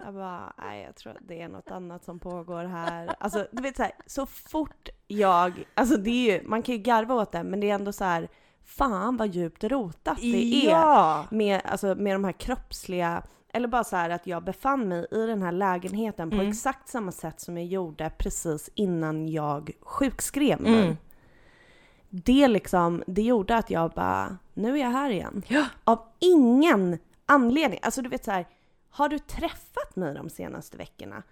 Jag 0.06 0.14
bara, 0.14 0.54
nej 0.58 0.84
jag 0.84 0.96
tror 0.96 1.12
att 1.12 1.28
det 1.28 1.42
är 1.42 1.48
något 1.50 1.72
annat 1.72 2.06
som 2.06 2.20
pågår 2.20 2.64
här. 2.64 3.16
Alltså 3.20 3.48
du 3.52 3.62
vet 3.62 3.76
så 3.78 3.84
här, 3.84 3.92
så 4.06 4.26
fort 4.26 4.90
jag, 5.08 5.66
alltså 5.74 5.98
det 5.98 6.10
är 6.10 6.34
ju, 6.34 6.48
man 6.48 6.62
kan 6.64 6.76
ju 6.76 6.82
garva 6.82 7.16
åt 7.16 7.32
det, 7.32 7.44
men 7.44 7.60
det 7.60 7.70
är 7.70 7.76
ändå 7.76 7.92
så 7.92 8.04
här, 8.04 8.30
fan 8.64 9.18
vad 9.18 9.28
djupt 9.28 9.64
rotat 9.64 10.18
det 10.22 10.66
är 10.66 10.70
Ja! 10.70 11.26
med, 11.32 11.62
alltså, 11.66 11.96
med 11.96 12.16
de 12.16 12.24
här 12.24 12.32
kroppsliga, 12.32 13.24
eller 13.54 13.68
bara 13.68 13.84
så 13.84 13.96
här 13.96 14.10
att 14.10 14.28
jag 14.28 14.44
befann 14.44 14.88
mig 14.88 15.06
i 15.12 15.26
den 15.26 15.42
här 15.42 15.52
lägenheten 15.52 16.30
på 16.30 16.36
Mm. 16.36 16.50
exakt 16.50 16.90
samma 16.90 17.12
sätt 17.12 17.40
som 17.40 17.58
jag 17.58 17.66
gjorde 17.66 18.12
precis 18.18 18.70
innan 18.76 19.28
jag 19.30 19.72
sjukskrev 19.82 20.62
mig. 20.62 20.82
Mm. 20.84 20.98
Det 22.10 22.48
liksom, 22.48 23.04
det 23.08 23.22
gjorde 23.22 23.58
att 23.58 23.70
jag 23.70 23.92
bara, 23.92 24.38
nu 24.54 24.74
är 24.78 24.82
jag 24.82 24.90
här 24.90 25.10
igen. 25.10 25.44
Ja. 25.48 25.66
Av 25.84 26.00
ingen 26.20 26.98
anledning. 27.26 27.80
Alltså 27.82 28.02
du 28.02 28.10
vet 28.10 28.26
så 28.26 28.32
här, 28.32 28.46
har 28.96 29.10
du 29.10 29.20
träffat 29.20 29.96
mig 29.96 30.14
de 30.14 30.30
senaste 30.30 30.78
veckorna? 30.78 31.24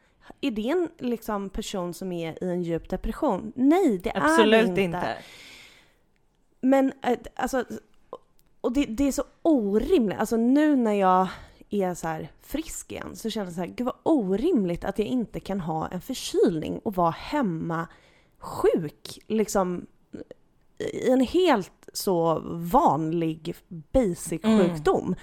Är 0.42 0.52
det 0.52 0.70
en 0.70 0.90
liksom, 0.98 1.50
person 1.50 1.94
som 1.94 2.12
är 2.12 2.44
i 2.44 2.50
en 2.50 2.64
djup 2.64 2.90
depression? 2.90 3.54
Nej, 3.56 3.98
det 3.98 4.10
är 4.10 4.14
det 4.20 4.26
Absolut 4.26 4.68
inte. 4.70 4.82
inte. 4.82 5.18
Men 6.62 6.94
eh, 7.04 7.20
alltså, 7.36 7.66
och 8.62 8.74
det, 8.74 8.86
det 8.86 9.08
är 9.08 9.12
så 9.12 9.24
orimligt. 9.42 10.20
Alltså 10.20 10.38
nu 10.38 10.76
när 10.76 10.94
jag 10.94 11.28
är 11.70 11.94
så 11.94 12.08
här 12.08 12.32
frisk 12.42 12.92
igen 12.92 13.16
så 13.16 13.30
känner 13.30 13.48
jag 13.48 13.54
så 13.54 13.60
här, 13.60 13.68
gud 13.68 13.86
vad 13.86 13.96
orimligt 14.04 14.86
att 14.86 15.00
jag 15.00 15.08
inte 15.08 15.40
kan 15.40 15.60
ha 15.62 15.88
en 15.88 16.02
förkylning 16.02 16.80
och 16.80 16.96
vara 16.96 17.12
hemma 17.12 17.88
sjuk. 18.38 19.20
Liksom 19.28 19.86
i 20.78 21.10
en 21.10 21.22
helt 21.22 21.90
så 21.94 22.40
vanlig 22.46 23.56
basic 23.68 24.44
Mm. 24.44 24.60
sjukdom. 24.60 25.16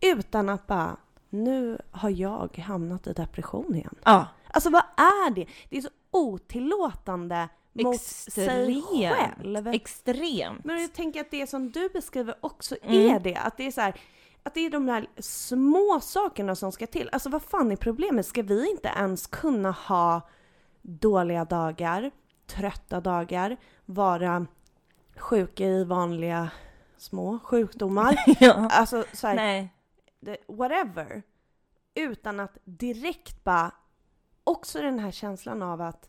Utan 0.00 0.48
att 0.48 0.66
bara, 0.66 0.96
nu 1.30 1.78
har 1.90 2.10
jag 2.10 2.58
hamnat 2.58 3.06
i 3.06 3.12
depression 3.12 3.74
igen. 3.74 3.94
Ja. 4.04 4.26
Alltså 4.50 4.70
vad 4.70 4.82
är 4.96 5.30
det? 5.30 5.46
Det 5.70 5.76
är 5.76 5.80
så 5.82 5.88
otillåtande 6.10 7.48
mot 7.72 8.00
sig 8.00 8.44
Extremt. 8.46 8.84
själv. 8.86 9.68
Extremt. 9.68 10.64
Men 10.64 10.80
jag 10.80 10.92
tänker 10.92 11.20
att 11.20 11.30
det 11.30 11.46
som 11.46 11.70
du 11.70 11.88
beskriver 11.88 12.34
också 12.40 12.76
Mm. 12.82 13.14
är 13.14 13.20
det. 13.20 13.36
Att 13.36 13.56
det 13.56 13.66
är 13.66 13.70
så 13.70 13.80
här, 13.80 13.94
att 14.42 14.54
det 14.54 14.60
är 14.60 14.70
de 14.70 14.86
där 14.86 15.06
små 15.18 16.00
sakerna 16.02 16.54
som 16.54 16.72
ska 16.72 16.86
till. 16.86 17.08
Alltså 17.12 17.28
vad 17.28 17.42
fan 17.42 17.72
är 17.72 17.76
problemet? 17.76 18.26
Ska 18.26 18.42
vi 18.42 18.70
inte 18.70 18.88
ens 18.96 19.26
kunna 19.26 19.70
ha 19.70 20.20
dåliga 20.82 21.44
dagar, 21.44 22.10
trötta 22.46 23.00
dagar, 23.00 23.56
vara 23.84 24.46
sjuka 25.16 25.64
i 25.64 25.84
vanliga 25.84 26.50
små 26.96 27.38
sjukdomar? 27.44 28.16
ja. 28.40 28.68
Alltså 28.70 29.04
så 29.12 29.26
här, 29.26 29.34
Nej. 29.34 29.72
Whatever. 30.48 31.22
Utan 31.94 32.40
att 32.40 32.58
direkt 32.64 33.44
bara, 33.44 33.70
också 34.44 34.80
den 34.82 34.98
här 34.98 35.10
känslan 35.10 35.62
av 35.62 35.80
att 35.80 36.08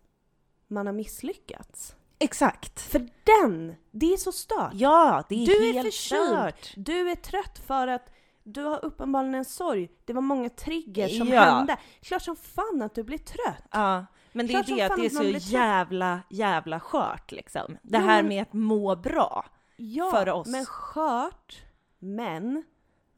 man 0.68 0.86
har 0.86 0.94
misslyckats. 0.94 1.96
Exakt. 2.20 2.82
För 2.82 3.10
den, 3.24 3.76
det 3.92 4.14
är 4.14 4.18
så 4.18 4.32
stört. 4.32 4.72
Ja, 4.74 5.24
det 5.30 5.36
är 5.44 5.46
Du 5.46 5.70
är 5.70 5.74
helt 5.74 5.86
förkyld. 5.96 6.30
kört. 6.32 6.74
Du 6.76 7.10
är 7.12 7.16
trött 7.16 7.60
för 7.68 7.88
att 7.88 8.12
du 8.44 8.64
har 8.64 8.86
uppenbarligen 8.86 9.36
en 9.36 9.46
sorg. 9.46 9.90
Det 10.06 10.14
var 10.14 10.22
många 10.22 10.50
triggers 10.50 11.18
som 11.18 11.28
Ja. 11.28 11.42
hände. 11.42 11.78
Klart 12.02 12.22
som 12.22 12.36
fan 12.36 12.82
att 12.82 12.96
du 12.96 13.04
blir 13.04 13.18
trött. 13.18 13.64
Ja, 13.72 14.06
men 14.32 14.48
det 14.48 14.54
är 14.54 14.56
Klart 14.56 14.68
som 14.68 14.78
det 14.78 14.84
att 14.84 14.96
det 14.96 15.06
är 15.06 15.40
så 15.40 15.52
jävla, 15.54 16.20
jävla 16.30 16.80
skört 16.80 17.32
liksom. 17.32 17.78
Det 17.82 17.98
här 17.98 18.24
med 18.24 18.42
att 18.42 18.54
må 18.54 18.96
bra. 18.96 19.46
Ja, 19.78 20.12
För 20.12 20.30
oss. 20.30 20.48
men 20.48 20.66
skört. 20.66 21.64
Men 22.00 22.64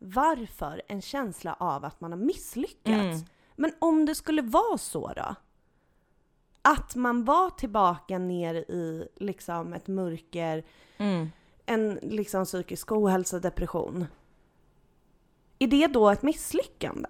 varför 0.03 0.81
en 0.87 1.01
känsla 1.01 1.53
av 1.59 1.85
att 1.85 2.01
man 2.01 2.11
har 2.11 2.19
misslyckats? 2.19 2.85
Mm. 2.91 3.19
Men 3.55 3.71
om 3.79 4.05
det 4.05 4.15
skulle 4.15 4.41
vara 4.41 4.77
så 4.77 5.13
då? 5.13 5.35
Att 6.61 6.95
man 6.95 7.25
var 7.25 7.49
tillbaka 7.49 8.17
ner 8.17 8.55
i 8.55 9.07
liksom 9.15 9.73
ett 9.73 9.87
mörker, 9.87 10.63
Mm. 10.97 11.31
en 11.65 11.99
liksom 12.01 12.45
psykisk 12.45 12.91
ohälsa, 12.91 13.39
depression. 13.39 14.05
Är 15.59 15.67
det 15.67 15.87
då 15.87 16.09
ett 16.09 16.21
misslyckande? 16.21 17.09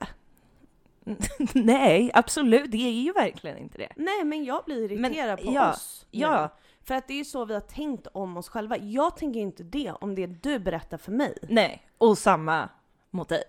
Nej, 1.53 2.11
absolut, 2.13 2.71
det 2.71 2.77
är 2.77 2.91
ju 2.91 3.11
verkligen 3.13 3.57
inte 3.57 3.77
det. 3.77 3.89
Nej, 3.95 4.23
men 4.23 4.43
jag 4.43 4.63
blir 4.65 4.91
irriterad 4.91 5.39
Men, 5.39 5.45
på 5.47 5.53
ja, 5.53 5.71
oss. 5.71 6.05
nu. 6.11 6.19
ja. 6.19 6.49
För 6.83 6.95
att 6.95 7.07
det 7.07 7.13
är 7.13 7.17
ju 7.17 7.25
så 7.25 7.45
vi 7.45 7.53
har 7.53 7.61
tänkt 7.61 8.07
om 8.13 8.37
oss 8.37 8.49
själva. 8.49 8.77
Jag 8.77 9.17
tänker 9.17 9.39
inte 9.39 9.63
det 9.63 9.91
om 10.01 10.15
det 10.15 10.27
du 10.27 10.59
berättar 10.59 10.97
för 10.97 11.11
mig. 11.11 11.37
Nej, 11.41 11.85
och 11.97 12.17
samma 12.17 12.69
mot 13.11 13.29
dig. 13.29 13.43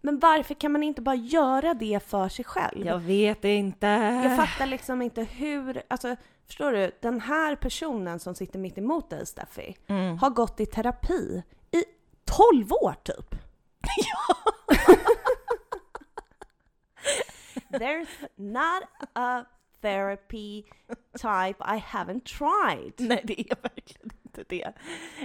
Men 0.00 0.18
varför 0.18 0.54
kan 0.54 0.72
man 0.72 0.82
inte 0.82 1.02
bara 1.02 1.14
göra 1.14 1.74
det 1.74 2.00
för 2.06 2.28
sig 2.28 2.44
själv? 2.44 2.86
Jag 2.86 2.98
vet 2.98 3.44
inte. 3.44 3.86
Jag 4.24 4.36
fattar 4.36 4.66
liksom 4.66 5.02
inte 5.02 5.22
hur, 5.22 5.82
alltså 5.88 6.16
förstår 6.46 6.72
du? 6.72 6.90
Den 7.00 7.20
här 7.20 7.56
personen 7.56 8.20
som 8.20 8.34
sitter 8.34 8.58
mitt 8.58 8.78
emot 8.78 9.10
dig 9.10 9.26
Steffi, 9.26 9.76
Mm. 9.86 10.18
har 10.18 10.30
gått 10.30 10.60
i 10.60 10.66
terapi 10.66 11.42
i 11.70 11.84
12 12.24 12.72
år 12.72 12.94
typ. 13.02 13.34
There's 17.72 18.08
not 18.36 18.84
a 19.14 19.44
therapy 19.82 20.62
type 21.18 21.56
I 21.76 21.78
haven't 21.78 22.24
tried. 22.24 22.92
Nej, 22.96 23.20
det 23.24 23.40
är 23.40 23.56
verkligen 23.62 24.10
inte 24.38 24.44
det. 24.56 24.72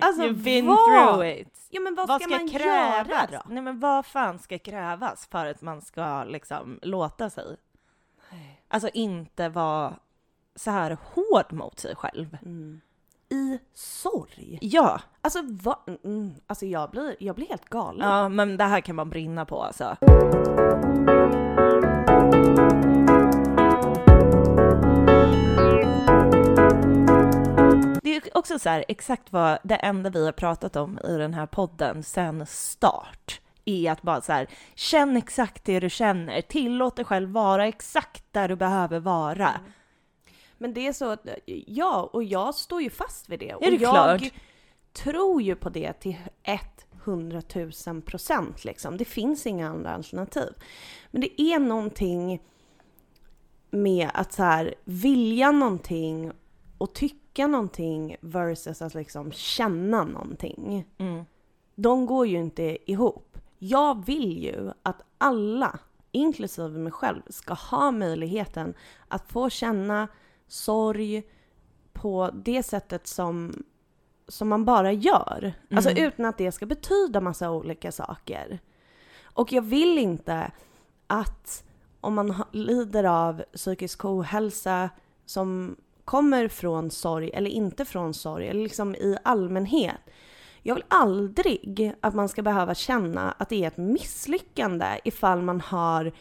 Alltså 0.02 0.22
You've 0.22 0.43
been 0.43 0.65
vad? 0.67 0.78
through 1.15 1.28
it. 1.28 1.67
Ja 1.70 1.82
men 1.82 1.96
vad, 1.96 2.08
Vad 2.08 2.22
ska, 2.22 2.30
ska 2.30 2.38
man 2.39 2.50
krävas? 2.50 3.08
göra 3.08 3.28
då? 3.32 3.41
Nej 3.54 3.63
men 3.63 3.80
vad 3.80 4.06
fan 4.06 4.39
ska 4.39 4.60
krävas 4.60 5.28
för 5.32 5.46
att 5.46 5.62
man 5.62 5.82
ska 5.82 6.24
liksom 6.24 6.80
låta 6.82 7.30
sig? 7.30 7.58
Alltså 8.67 8.89
inte 8.93 9.50
vara 9.50 9.93
så 10.56 10.72
här 10.72 10.98
hård 11.04 11.54
mot 11.54 11.80
sig 11.80 11.96
själv. 11.96 12.38
Mm. 12.46 12.82
i 13.30 13.60
sorg. 13.74 14.58
Ja, 14.62 15.02
Alltså, 15.22 15.39
va? 15.43 15.80
mm, 16.04 16.34
alltså 16.48 16.65
jag, 16.65 16.89
blir, 16.91 17.15
jag 17.20 17.36
blir 17.36 17.48
helt 17.48 17.70
galen. 17.70 18.10
ja, 18.10 18.30
men 18.30 18.58
det 18.58 18.63
här 18.63 18.82
kan 18.82 18.96
man 18.96 19.10
brinna 19.10 19.46
på 19.46 19.63
alltså. 19.63 19.98
Också 28.47 28.60
så 28.60 28.69
här, 28.69 28.86
exakt 28.88 29.31
vad 29.33 29.60
det 29.63 29.75
enda 29.75 30.10
vi 30.10 30.25
har 30.25 30.31
pratat 30.31 30.75
om 30.75 30.99
i 31.03 31.17
den 31.17 31.33
här 31.33 31.45
podden 31.45 32.03
sen 32.03 32.45
start 32.45 33.41
är 33.65 33.91
att 33.91 34.01
bara 34.01 34.21
så 34.21 34.31
här, 34.31 34.47
känn 34.75 35.17
exakt 35.17 35.65
det 35.65 35.79
du 35.79 35.89
känner, 35.89 36.41
tillåt 36.41 36.95
dig 36.95 37.05
själv 37.05 37.29
vara 37.29 37.67
exakt 37.67 38.23
där 38.31 38.47
du 38.47 38.55
behöver 38.55 38.99
vara. 38.99 39.62
Men 40.57 40.73
det 40.73 40.88
är 40.88 40.93
så, 40.93 41.17
ja, 41.67 42.10
och 42.13 42.23
jag 42.23 42.55
står 42.55 42.81
ju 42.81 42.89
fast 42.89 43.29
vid 43.29 43.39
det. 43.39 43.55
och 43.55 43.62
det 43.62 43.75
jag 43.75 44.19
klart? 44.19 44.33
tror 44.93 45.41
ju 45.41 45.55
på 45.55 45.69
det 45.69 45.93
till 45.93 46.15
100 47.03 47.41
000 47.88 48.01
procent 48.01 48.65
liksom. 48.65 48.97
Det 48.97 49.05
finns 49.05 49.47
inga 49.47 49.69
andra 49.69 49.91
alternativ. 49.91 50.53
Men 51.12 51.21
det 51.21 51.41
är 51.41 51.60
någonting 51.60 52.41
med 53.71 54.10
att 54.13 54.33
så 54.33 54.43
här, 54.43 54.75
vilja 54.83 55.51
någonting 55.51 56.31
och 56.77 56.93
tycka 56.93 57.26
någonting 57.45 58.15
versus 58.21 58.82
att 58.82 58.93
liksom 58.93 59.32
känna 59.32 60.04
någonting. 60.04 60.86
Mm. 60.97 61.26
De 61.76 62.06
går 62.06 62.28
ju 62.28 62.38
inte 62.38 62.91
ihop. 62.91 63.38
Jag 63.60 64.06
vill 64.06 64.43
ju 64.43 64.71
att 64.84 65.02
alla, 65.17 65.80
inklusive 66.12 66.80
mig 66.80 66.91
själv, 66.91 67.21
ska 67.30 67.54
ha 67.54 67.91
möjligheten 67.91 68.73
att 69.08 69.32
få 69.32 69.50
känna 69.50 70.08
sorg 70.47 71.23
på 71.93 72.30
det 72.34 72.63
sättet 72.63 73.08
som, 73.08 73.63
som 74.28 74.47
man 74.47 74.65
bara 74.65 74.91
gör. 74.91 75.54
Alltså 75.71 75.89
Mm. 75.89 76.04
utan 76.04 76.26
att 76.26 76.38
det 76.38 76.52
ska 76.52 76.65
betyda 76.65 77.21
massa 77.21 77.52
olika 77.52 77.91
saker. 77.91 78.60
Och 79.23 79.52
jag 79.52 79.62
vill 79.62 79.97
inte 79.97 80.52
att 81.08 81.63
om 82.02 82.15
man 82.15 82.43
lider 82.52 83.04
av 83.04 83.43
psykisk 83.54 84.06
ohälsa 84.06 84.89
som 85.26 85.76
kommer 86.08 86.48
från 86.48 86.91
sorg 86.91 87.30
eller 87.34 87.50
inte 87.50 87.86
från 87.86 88.13
sorg, 88.13 88.48
eller 88.48 88.63
liksom 88.63 88.96
i 88.96 89.17
allmänhet. 89.24 90.02
Jag 90.62 90.76
vill 90.76 90.84
aldrig 90.88 91.93
att 92.02 92.13
man 92.13 92.30
ska 92.30 92.41
behöva 92.41 92.76
känna 92.76 93.32
att 93.32 93.50
det 93.50 93.63
är 93.63 93.67
ett 93.67 93.78
misslyckande 93.78 95.00
ifall 95.04 95.41
man 95.41 95.62
har 95.62 96.12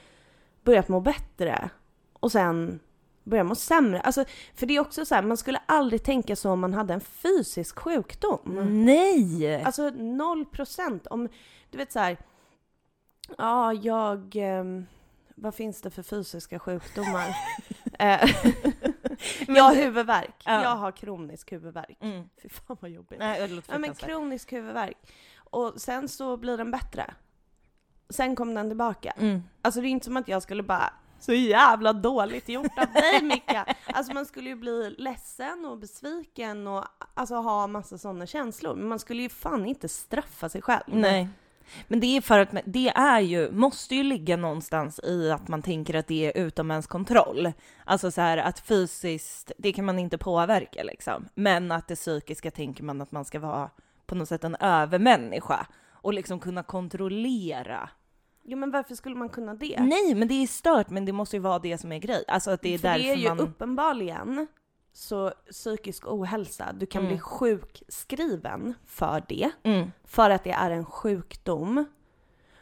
börjat 0.65 0.89
må 0.89 1.01
bättre 1.01 1.71
och 2.13 2.33
sen 2.33 2.81
börjar 3.25 3.45
må 3.45 3.55
sämre. 3.55 4.01
Alltså, 4.01 4.25
för 4.55 4.67
det 4.67 4.77
är 4.77 4.81
också 4.81 5.07
så 5.07 5.15
här, 5.15 5.23
man 5.23 5.37
skulle 5.37 5.61
aldrig 5.67 6.03
tänka 6.03 6.37
så 6.37 6.51
om 6.51 6.61
man 6.61 6.75
hade 6.75 6.95
en 6.95 7.01
fysisk 7.01 7.79
sjukdom. 7.79 8.41
Nej! 8.85 9.63
Alltså 9.63 9.91
noll 9.91 10.45
procent. 10.45 11.07
Om, 11.07 11.29
du 11.71 11.79
vet 11.79 11.93
så 11.93 11.99
här, 11.99 12.17
ja 13.39 13.73
jag, 13.73 14.37
ehm, 14.37 14.87
vad 15.35 15.55
finns 15.55 15.83
det 15.83 15.91
för 15.91 16.03
fysiska 16.03 16.59
sjukdomar? 16.59 17.37
Jag 19.49 19.63
har 19.63 19.75
huvudvärk. 19.75 20.43
Ja. 20.45 20.63
Jag 20.63 20.77
har 20.77 20.93
kronisk 20.93 21.53
huvudvärk. 21.53 21.99
Mm. 22.01 22.29
Fy 22.43 22.49
fan 22.49 22.77
vad 22.81 22.91
jobbigt. 22.91 23.19
Nej, 23.19 23.41
det 23.41 23.55
låter 23.55 23.73
Ja 23.73 23.79
men 23.79 23.95
kronisk 23.95 24.53
huvudvärk. 24.53 24.97
Och 25.51 25.73
sen 25.77 26.09
så 26.09 26.37
blir 26.37 26.57
den 26.57 26.71
bättre. 26.71 27.15
Sen 28.09 28.37
kom 28.37 28.55
den 28.55 28.69
tillbaka. 28.69 29.11
Mm. 29.11 29.43
Alltså 29.63 29.81
det 29.81 29.89
är 29.89 29.91
inte 29.91 30.05
som 30.05 30.17
att 30.17 30.29
jag 30.29 30.43
skulle 30.43 30.63
bara 30.63 30.93
så 31.21 31.33
jävla 31.33 31.93
dåligt 31.93 32.49
gjort 32.49 32.79
av 32.79 32.93
dig 32.93 33.23
Micka. 33.23 33.75
Alltså 33.87 34.13
man 34.13 34.27
skulle 34.27 34.49
ju 34.49 34.57
bli 34.57 34.95
ledsen 34.99 35.65
och 35.65 35.79
besviken 35.79 36.67
och 36.67 36.85
alltså 37.15 37.35
ha 37.35 37.67
massa 37.67 37.99
sådana 37.99 38.27
känslor. 38.27 38.75
Men 38.75 38.89
man 38.89 38.99
skulle 38.99 39.23
ju 39.23 39.29
fan 39.29 39.67
inte 39.67 39.89
straffa 39.89 40.49
sig 40.49 40.63
själv. 40.63 40.83
Nej. 40.87 41.29
Men 41.89 42.01
det 42.01 42.07
är 42.07 42.21
för 42.21 42.39
att 42.39 42.49
det 42.65 42.89
är 42.89 43.21
ju, 43.21 43.51
måste 43.51 43.95
ju 43.95 44.03
ligga 44.03 44.37
någonstans 44.37 45.01
i 45.05 45.31
att 45.31 45.49
man 45.49 45.63
tänker 45.63 45.95
att 45.95 46.07
det 46.07 46.27
är 46.27 46.45
utom 46.47 46.71
ens 46.71 46.87
kontroll. 46.87 47.53
Alltså 47.85 48.11
så 48.11 48.21
här 48.21 48.39
att 48.39 48.61
fysiskt, 48.61 49.53
det 49.59 49.73
kan 49.73 49.85
man 49.85 49.99
inte 49.99 50.19
påverka 50.19 50.83
liksom. 50.83 51.29
Men 51.35 51.73
att 51.73 51.89
det 51.89 51.95
psykiska 51.97 52.51
tänker 52.51 52.85
man 52.85 53.01
att 53.01 53.13
man 53.13 53.25
ska 53.25 53.39
vara 53.39 53.71
på 54.07 54.15
något 54.15 54.29
sätt 54.29 54.45
en 54.45 54.57
övermänniska 54.61 55.67
och 55.93 56.15
liksom 56.15 56.41
kunna 56.41 56.63
kontrollera. 56.63 57.91
Jo 58.49 58.59
men 58.59 58.71
varför 58.71 58.95
skulle 58.95 59.17
man 59.17 59.29
kunna 59.29 59.55
det? 59.55 59.81
Nej, 59.81 60.15
men 60.15 60.29
det 60.29 60.35
är 60.35 60.47
stört, 60.47 60.91
men 60.91 61.05
det 61.05 61.13
måste 61.13 61.37
ju 61.37 61.41
vara 61.41 61.59
det 61.59 61.79
som 61.79 61.93
är 61.93 61.99
grej. 61.99 62.25
Alltså 62.29 62.51
att 62.51 62.63
det 62.63 62.75
är 62.75 62.79
För 62.79 62.89
därför 62.89 63.03
det 63.03 63.11
är 63.11 63.17
ju 63.17 63.29
man... 63.29 63.41
uppenbarligen 63.41 64.47
så 64.97 65.33
psykisk 65.51 66.07
ohälsa, 66.07 66.73
du 66.73 66.87
kan 66.87 67.03
Mm. 67.03 67.13
bli 67.13 67.19
sjukskriven 67.21 68.75
för 68.87 69.23
det. 69.29 69.51
Mm. 69.63 69.93
För 70.05 70.31
att 70.31 70.45
det 70.45 70.51
är 70.51 70.71
en 70.71 70.85
sjukdom. 70.85 71.85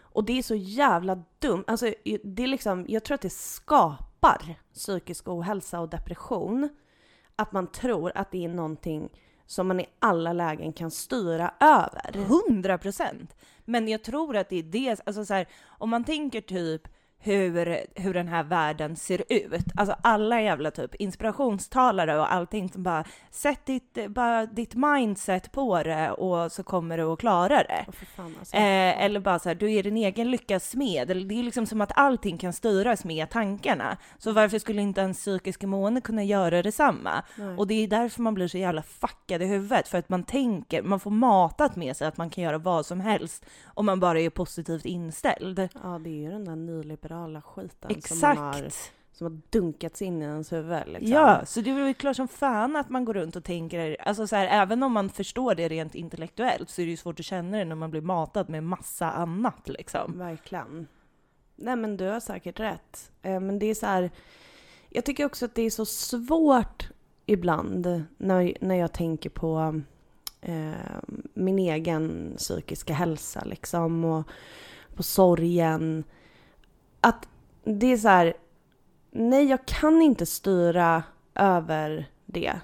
Och 0.01 0.25
det 0.25 0.39
är 0.39 0.43
så 0.43 0.55
jävla 0.55 1.23
dumt. 1.39 1.65
Alltså, 1.67 1.93
det 2.25 2.43
är 2.43 2.47
liksom, 2.47 2.85
jag 2.89 3.05
tror 3.05 3.15
att 3.15 3.21
det 3.21 3.33
skapar 3.33 4.55
psykisk 4.75 5.29
ohälsa 5.29 5.81
och 5.81 5.89
depression. 5.89 6.69
Att 7.37 7.53
man 7.53 7.67
tror 7.67 8.13
att 8.15 8.31
det 8.31 8.45
är 8.45 8.49
någonting 8.49 9.09
som 9.47 9.69
man 9.69 9.81
i 9.81 9.87
alla 9.99 10.33
lägen 10.33 10.73
kan 10.73 10.91
styra 10.91 11.55
över. 11.61 12.13
Hundra 12.25 12.79
procent. 12.79 13.37
Men 13.65 13.89
jag 13.89 14.05
tror 14.05 14.37
att 14.37 14.49
det 14.49 14.57
är 14.57 14.63
det, 14.63 15.01
alltså 15.07 15.25
så 15.25 15.35
här, 15.35 15.49
om 15.67 15.91
man 15.91 16.05
tänker 16.05 16.41
typ 16.41 16.89
hur, 17.25 17.87
hur 17.95 18.15
den 18.15 18.29
här 18.29 18.43
världen 18.43 18.97
ser 18.97 19.25
ut. 19.29 19.65
Alltså 19.75 19.97
alla 20.03 20.41
jävla 20.41 20.71
typ 20.71 20.95
inspirationstalare 20.95 22.19
och 22.19 22.33
allting 22.33 22.69
som 22.69 22.83
bara 22.83 23.05
sätt 23.31 23.67
ditt, 23.67 23.99
bara 24.09 24.47
ditt 24.47 24.75
mindset 24.75 25.53
på 25.53 25.83
det 25.83 26.11
och 26.11 26.53
så 26.53 26.63
kommer 26.63 26.99
du 26.99 27.05
att 27.05 27.19
klara 27.19 27.63
det. 27.63 27.85
För 27.93 28.07
fan, 28.07 28.37
alltså. 28.39 28.57
Eh, 28.57 29.05
eller 29.05 29.21
bara 29.21 29.39
så 29.39 29.49
här, 29.49 29.57
du 29.57 29.73
är 29.73 29.83
din 29.83 29.97
egen 29.97 30.31
lyckas 30.31 30.71
smed. 30.71 31.11
Eller 31.11 31.27
det 31.27 31.35
är 31.35 31.43
liksom 31.43 31.67
som 31.67 31.81
att 31.81 31.99
allting 31.99 32.39
kan 32.39 32.53
styras 32.53 33.05
med 33.05 33.31
tankarna. 33.31 33.97
Så 34.19 34.33
varför 34.33 34.59
skulle 34.59 34.83
inte 34.83 35.03
en 35.03 35.15
psykisk 35.15 35.63
mående 35.63 36.01
kunna 36.01 36.25
göra 36.25 36.63
detsamma? 36.63 37.23
Nej. 37.37 37.57
Och 37.57 37.67
det 37.67 37.75
är 37.75 37.89
därför 37.89 38.23
man 38.23 38.35
blir 38.35 38.49
så 38.49 38.59
jävla 38.59 38.83
fuckad 38.83 39.43
i 39.43 39.47
huvudet, 39.47 39.89
för 39.89 39.99
att 39.99 40.09
man 40.09 40.25
tänker, 40.25 40.83
man 40.83 41.01
får 41.01 41.11
matat 41.11 41.77
med 41.77 41.97
sig 41.97 42.09
att 42.09 42.17
man 42.17 42.31
kan 42.31 42.45
göra 42.45 42.59
vad 42.59 42.87
som 42.87 43.01
helst 43.01 43.47
om 43.67 43.87
man 43.87 44.01
bara 44.01 44.21
är 44.21 44.31
positivt 44.31 44.85
inställd. 44.85 45.69
Ja, 45.83 46.01
det 46.05 46.11
är 46.11 46.23
ju 46.23 46.31
den 46.31 46.45
där 46.45 46.57
nyliberala 46.57 47.14
skiten 47.43 48.03
som, 48.03 48.29
man 48.29 48.37
har, 48.37 48.55
Exakt! 48.55 48.93
som 49.13 49.27
har 49.27 49.41
dunkats 49.51 50.03
in 50.03 50.23
i 50.23 50.25
ens 50.25 50.53
huvud. 50.53 50.83
Liksom. 50.87 51.13
Ja, 51.13 51.47
så 51.47 51.61
det 51.61 51.71
är 51.71 51.85
väl 51.85 51.95
klart 51.95 52.17
som 52.17 52.29
fan 52.29 52.77
att 52.77 52.91
man 52.91 53.05
går 53.05 53.15
runt 53.15 53.37
och 53.37 53.45
tänker, 53.45 53.97
alltså 54.01 54.27
så 54.27 54.37
här, 54.37 54.63
även 54.63 54.83
om 54.83 54.93
man 54.93 55.09
förstår 55.09 55.55
det 55.55 55.69
rent 55.69 55.95
intellektuellt 55.95 56.71
så 56.71 56.83
är 56.83 56.87
det 56.87 56.91
ju 56.91 56.97
svårt 56.97 57.21
att 57.21 57.27
känna 57.27 57.59
det 57.59 57.65
när 57.65 57.77
man 57.77 57.91
blir 57.91 58.01
matad 58.01 58.49
med 58.49 58.65
massa 58.65 59.11
annat 59.11 59.69
liksom. 59.69 60.19
Verkligen. 60.19 60.87
Nej 61.57 61.77
men 61.77 61.97
du 61.97 62.09
har 62.09 62.21
säkert 62.21 62.61
rätt. 62.61 63.13
Eh, 63.23 63.41
Men 63.41 63.59
det 63.59 63.67
är 63.67 63.75
så 63.75 63.87
här. 63.87 64.11
Jag 64.89 65.05
tycker 65.05 65.25
också 65.25 65.45
att 65.45 65.55
det 65.55 65.63
är 65.63 65.71
så 65.71 65.87
svårt 65.87 66.89
ibland 67.27 68.05
när, 68.17 68.57
när 68.61 68.75
jag 68.75 68.93
tänker 68.93 69.31
på 69.31 69.81
eh, 70.41 70.73
min 71.35 71.59
egen 71.59 72.35
psykiska 72.39 72.95
hälsa 72.95 73.45
liksom 73.45 74.05
och 74.05 74.29
på 74.95 75.03
sorgen. 75.03 76.05
Att 77.05 77.29
det 77.65 77.93
är 77.93 77.97
så 77.97 78.09
här. 78.09 78.35
Nej, 79.11 79.45
jag 79.45 79.67
kan 79.67 80.03
inte 80.03 80.27
styra 80.27 81.03
över 81.35 82.09
det. 82.27 82.61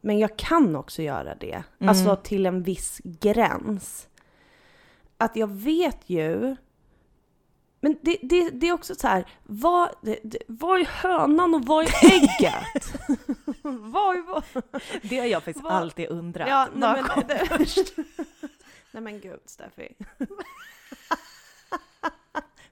Men 0.00 0.18
jag 0.18 0.36
kan 0.36 0.76
också 0.76 1.02
göra 1.02 1.34
det. 1.34 1.62
Mm. 1.78 1.88
Alltså 1.88 2.16
till 2.16 2.46
en 2.46 2.62
viss 2.62 3.00
gräns. 3.04 4.08
Att 5.16 5.36
jag 5.36 5.50
vet 5.50 6.10
ju 6.10 6.56
men 7.80 7.98
det, 8.02 8.18
det, 8.22 8.50
det 8.50 8.68
är 8.68 8.72
också 8.72 8.94
så 8.94 9.08
här, 9.08 9.24
vad, 9.42 9.90
det, 10.02 10.18
det, 10.22 10.38
vad 10.46 10.80
är 10.80 10.84
hönan 10.84 11.54
och 11.54 11.64
vad 11.64 11.84
är 11.84 12.12
ägget? 12.12 12.94
vad 13.62 14.16
är 14.16 14.22
vad? 14.22 14.44
Det 15.02 15.18
har 15.18 15.26
jag 15.26 15.42
faktiskt 15.42 15.64
Vad- 15.64 15.72
alltid 15.72 16.08
undrat. 16.08 16.48
Ja, 16.48 16.68
nej, 16.74 17.02
men, 17.02 17.46
först? 17.46 17.92
nej 18.90 19.02
men 19.02 19.20
gud 19.20 19.40
Steffi. 19.46 19.94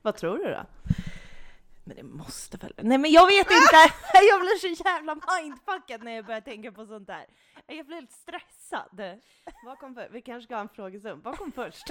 vad 0.09 0.17
tror 0.17 0.39
du 0.39 0.45
då? 0.45 0.67
Men 1.85 1.97
det 1.97 2.03
måste 2.03 2.57
väl... 2.57 2.73
Nej 2.77 2.99
men 2.99 3.11
jag 3.11 3.27
vet 3.27 3.51
inte! 3.51 3.95
Jag 4.31 4.41
blir 4.41 4.59
så 4.59 4.85
jävla 4.85 5.15
mindfuckad 5.15 6.03
när 6.03 6.13
jag 6.13 6.27
börjar 6.27 6.41
tänka 6.41 6.73
på 6.73 6.87
sånt 6.87 7.07
där. 7.07 7.27
Jag 7.67 7.87
blir 7.87 7.97
helt 7.97 8.13
stressad. 8.13 9.19
Vad 9.65 9.79
kom 9.79 9.95
först? 9.95 10.11
Vi 10.13 10.23
kanske 10.23 10.45
ska 10.47 10.55
ha 10.55 10.61
en 10.61 10.69
frågestund. 10.69 11.23
Vad 11.25 11.39
kom 11.39 11.53
först? 11.53 11.91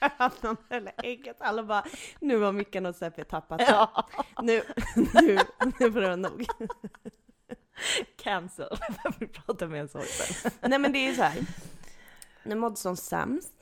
Hönan 0.00 0.56
eller 0.70 0.92
ägget? 1.02 1.36
Alla 1.40 1.62
bara, 1.62 1.84
nu 2.20 2.40
har 2.40 2.52
Mickan 2.52 2.86
och 2.86 2.94
Steffi 2.94 3.24
tappat 3.24 3.58
det. 3.58 3.64
Ja. 3.64 4.08
Nu, 4.42 4.62
nu, 4.96 5.38
nu 5.78 5.92
får 5.92 6.00
det 6.00 6.06
vara 6.06 6.16
nog. 6.16 6.46
Cancel. 8.16 8.78
Vi 9.18 9.26
pratar 9.26 9.66
med 9.66 9.80
en 9.80 9.88
sån 9.88 10.02
sen. 10.02 10.50
Nej 10.60 10.78
men 10.78 10.92
det 10.92 11.08
är 11.08 11.14
så 11.14 11.22
här. 11.22 11.46
När 12.42 12.56
mådde 12.56 12.76
som 12.76 12.96
sämst, 12.96 13.59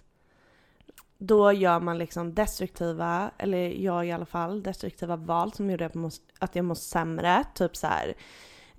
då 1.19 1.53
gör 1.53 1.81
man 1.81 1.99
liksom 1.99 2.35
destruktiva, 2.35 3.31
eller 3.39 3.69
jag 3.69 4.07
i 4.07 4.13
alla 4.13 4.27
fall, 4.27 4.63
destruktiva 4.63 5.17
val 5.17 5.53
som 5.53 5.71
gjorde 5.71 5.87
att, 5.87 5.95
jag 5.95 6.03
måste, 6.03 6.25
att 6.39 6.57
jag 6.57 6.65
mår 6.65 6.75
sämre. 6.75 7.45
Typ 7.55 7.77
så 7.77 7.87
här. 7.87 8.15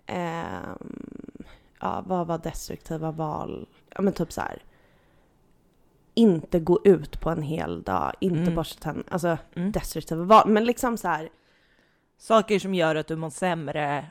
ehm, 0.06 1.43
ja, 1.80 2.04
vad 2.06 2.28
var 2.28 2.38
destruktiva 2.38 3.12
val? 3.12 3.67
Ja 3.95 4.02
men 4.02 4.13
typ 4.13 4.32
så 4.32 4.41
här. 4.41 4.63
Inte 6.13 6.60
gå 6.60 6.80
ut 6.84 7.19
på 7.21 7.30
en 7.30 7.41
hel 7.43 7.84
dag, 7.84 8.13
inte 8.19 8.39
Mm. 8.41 8.56
borsta 8.56 8.82
tänderna. 8.84 9.08
Alltså 9.12 9.38
Mm. 9.56 9.71
destruktiva 9.71 10.23
val. 10.23 10.49
Men 10.49 10.65
liksom 10.65 10.97
så 10.97 11.08
här. 11.08 11.30
Saker 12.17 12.60
som 12.60 12.73
gör 12.75 12.95
att 12.95 13.08
du 13.08 13.15
mår 13.15 13.30
sämre 13.30 14.06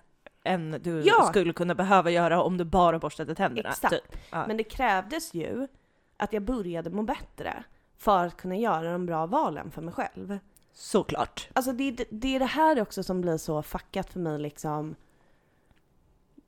än 0.45 0.79
du 0.83 1.03
Ja. 1.07 1.23
skulle 1.23 1.53
kunna 1.53 1.75
behöva 1.75 2.11
göra 2.11 2.43
om 2.43 2.57
du 2.57 2.64
bara 2.64 2.99
borstade 2.99 3.35
tänderna. 3.35 3.69
Exakt. 3.69 3.95
Typ. 3.95 4.17
Ja. 4.31 4.47
Men 4.47 4.57
det 4.57 4.64
krävdes 4.64 5.35
ju 5.35 5.69
att 6.17 6.33
jag 6.33 6.43
började 6.43 6.91
må 6.91 7.03
bättre 7.03 7.64
för 7.99 8.27
att 8.27 8.37
kunna 8.37 8.57
göra 8.57 8.93
de 8.93 9.07
bra 9.07 9.27
valen 9.27 9.71
för 9.71 9.83
mig 9.83 9.95
själv. 9.95 10.39
Såklart. 10.73 11.49
Alltså 11.53 11.73
det, 11.73 12.05
det 12.11 12.35
är 12.35 12.39
det 12.39 12.45
här 12.45 12.81
också 12.83 13.03
som 13.03 13.21
blir 13.21 13.37
så 13.37 13.63
fuckat 13.63 14.11
för 14.13 14.21
mig 14.21 14.39
liksom 14.39 14.95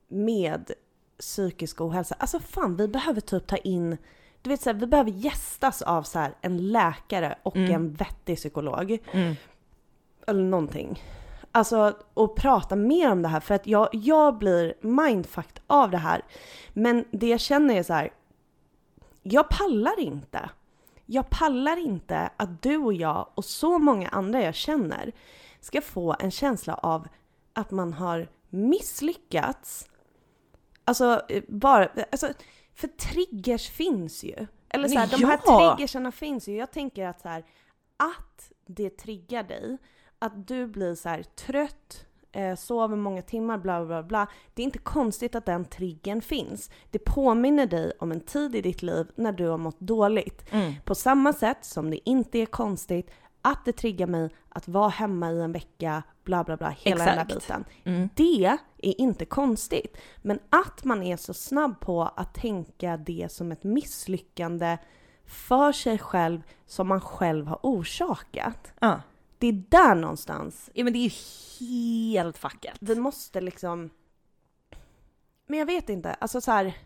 med 0.09 0.71
psykisk 1.19 1.81
ohälsa. 1.81 2.15
Alltså 2.19 2.41
fan, 2.41 2.77
vi 2.77 2.89
behöver 2.89 3.21
typ 3.21 3.47
ta 3.47 3.57
in, 3.57 3.97
du 4.43 4.51
vet 4.51 4.61
så 4.61 4.71
här, 4.71 4.75
vi 4.75 4.87
behöver 4.87 5.11
gästas 5.11 5.83
av 5.83 6.03
så 6.03 6.19
här, 6.19 6.35
en 6.41 6.73
läkare 6.73 7.39
och 7.43 7.57
Mm. 7.57 7.75
en 7.75 7.93
vettig 7.93 8.37
psykolog. 8.37 8.99
Mm. 9.13 9.35
Eller 10.27 10.43
någonting. 10.43 11.03
Alltså, 11.53 11.97
och 12.15 12.37
prata 12.37 12.77
mer 12.77 13.13
om 13.13 13.23
det 13.23 13.29
här 13.29 13.41
för 13.41 13.55
att 13.55 13.67
jag, 13.67 13.89
jag 13.93 14.39
blir 14.39 14.75
mindfucked 14.81 15.61
av 15.67 15.91
det 15.91 15.99
här. 15.99 16.23
Men 16.73 17.05
det 17.11 17.29
jag 17.29 17.41
känner 17.41 17.75
är 17.77 17.83
så 17.83 17.93
här, 17.93 18.11
jag 19.23 19.49
pallar 19.49 20.01
inte. 20.01 20.51
Jag 21.13 21.31
pallar 21.31 21.77
inte 21.77 22.31
att 22.37 22.63
du 22.63 22.77
och 22.77 22.95
jag 22.95 23.29
och 23.35 23.45
så 23.45 23.79
många 23.79 24.09
andra 24.09 24.43
jag 24.43 24.55
känner 24.55 25.13
ska 25.61 25.81
få 25.81 26.17
en 26.19 26.31
känsla 26.31 26.75
av 26.75 27.09
att 27.53 27.71
man 27.71 27.93
har 27.93 28.29
misslyckats. 28.49 29.89
Alltså, 30.85 31.23
eh, 31.29 31.43
bara, 31.49 31.89
alltså, 32.13 32.33
för 32.75 32.89
triggers 32.89 33.71
finns 33.71 34.25
ju. 34.25 34.47
Eller 34.69 34.89
så 34.89 34.99
här, 34.99 35.09
Men 35.11 35.21
de 35.21 35.27
här 35.27 35.41
ja! 35.45 35.75
triggerserna 35.75 36.13
finns 36.13 36.49
ju. 36.49 36.57
Jag 36.57 36.71
tänker 36.71 37.07
att 37.07 37.21
så 37.21 37.29
här, 37.29 37.45
att 37.97 38.53
det 38.67 38.91
triggar 38.91 39.43
dig, 39.43 39.79
att 40.19 40.49
du 40.49 40.67
blir 40.67 40.95
så 40.95 41.09
här 41.09 41.23
trött, 41.23 42.07
eh, 42.33 42.57
sover 42.57 42.97
många 42.97 43.23
timmar, 43.23 43.59
bla 43.59 43.85
bla 43.85 44.03
bla. 44.03 44.27
Det 44.55 44.63
är 44.63 44.65
inte 44.65 44.79
konstigt 44.79 45.35
att 45.35 45.47
den 45.47 45.65
triggern 45.65 46.23
finns. 46.23 46.71
Det 46.91 46.99
påminner 46.99 47.67
dig 47.67 47.93
om 47.99 48.13
en 48.13 48.21
tid 48.21 48.55
i 48.55 48.61
ditt 48.61 48.83
liv 48.83 49.07
när 49.15 49.33
du 49.33 49.49
har 49.49 49.59
mått 49.59 49.81
dåligt. 49.81 50.53
Mm. 50.53 50.75
På 50.85 50.95
samma 50.95 51.33
sätt 51.33 51.65
som 51.65 51.91
det 51.91 52.09
inte 52.09 52.39
är 52.39 52.47
konstigt 52.47 53.11
att 53.43 53.65
det 53.65 53.73
triggar 53.73 54.07
mig 54.07 54.31
att 54.49 54.69
vara 54.69 54.89
hemma 54.89 55.33
i 55.33 55.41
en 55.41 55.53
vecka, 55.53 56.03
bla 56.25 56.45
bla 56.45 56.57
bla, 56.57 56.69
hela 56.69 57.05
den 57.05 57.17
där 57.17 57.25
biten. 57.25 57.65
Mm. 57.85 58.09
Det 58.15 58.59
är 58.79 59.01
inte 59.01 59.25
konstigt. 59.25 59.97
Men 60.17 60.39
att 60.51 60.85
man 60.85 61.03
är 61.03 61.17
så 61.17 61.35
snabb 61.35 61.81
på 61.81 62.03
att 62.03 62.35
tänka 62.35 62.97
det 62.97 63.33
som 63.33 63.53
ett 63.53 63.65
misslyckande 63.65 64.79
för 65.27 65.73
sig 65.73 65.99
själv 65.99 66.43
som 66.67 66.89
man 66.89 67.01
själv 67.01 67.47
har 67.47 67.59
orsakat. 67.63 68.73
Ja. 68.81 69.01
Det 69.41 69.47
är 69.47 69.65
där 69.69 69.95
någonstans 69.95 70.71
ja, 70.75 70.85
men 70.85 70.93
det 70.93 70.99
är 70.99 71.11
ju 71.11 71.11
helt 71.67 72.39
fuckat. 72.39 72.77
vi 72.81 72.95
måste 72.95 73.41
liksom... 73.41 73.91
Men 75.47 75.59
jag 75.59 75.67
vet 75.67 75.89
inte, 75.89 76.15
alltså 76.15 76.41
så 76.41 76.51
här, 76.51 76.77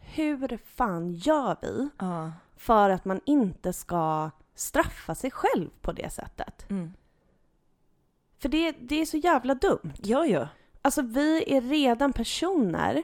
hur 0.00 0.56
fan 0.64 1.12
gör 1.12 1.56
vi 1.62 1.88
Ja. 1.98 2.32
för 2.56 2.90
att 2.90 3.04
man 3.04 3.20
inte 3.26 3.72
ska 3.72 4.30
straffa 4.54 5.14
sig 5.14 5.30
själv 5.30 5.70
på 5.80 5.92
det 5.92 6.10
sättet? 6.12 6.70
Mm. 6.70 6.92
För 8.38 8.48
det, 8.48 8.72
det 8.80 9.00
är 9.00 9.06
så 9.06 9.16
jävla 9.16 9.54
dumt. 9.54 9.92
Ja, 10.02 10.26
ja. 10.26 10.48
Alltså 10.82 11.02
vi 11.02 11.56
är 11.56 11.60
redan 11.60 12.12
personer 12.12 13.02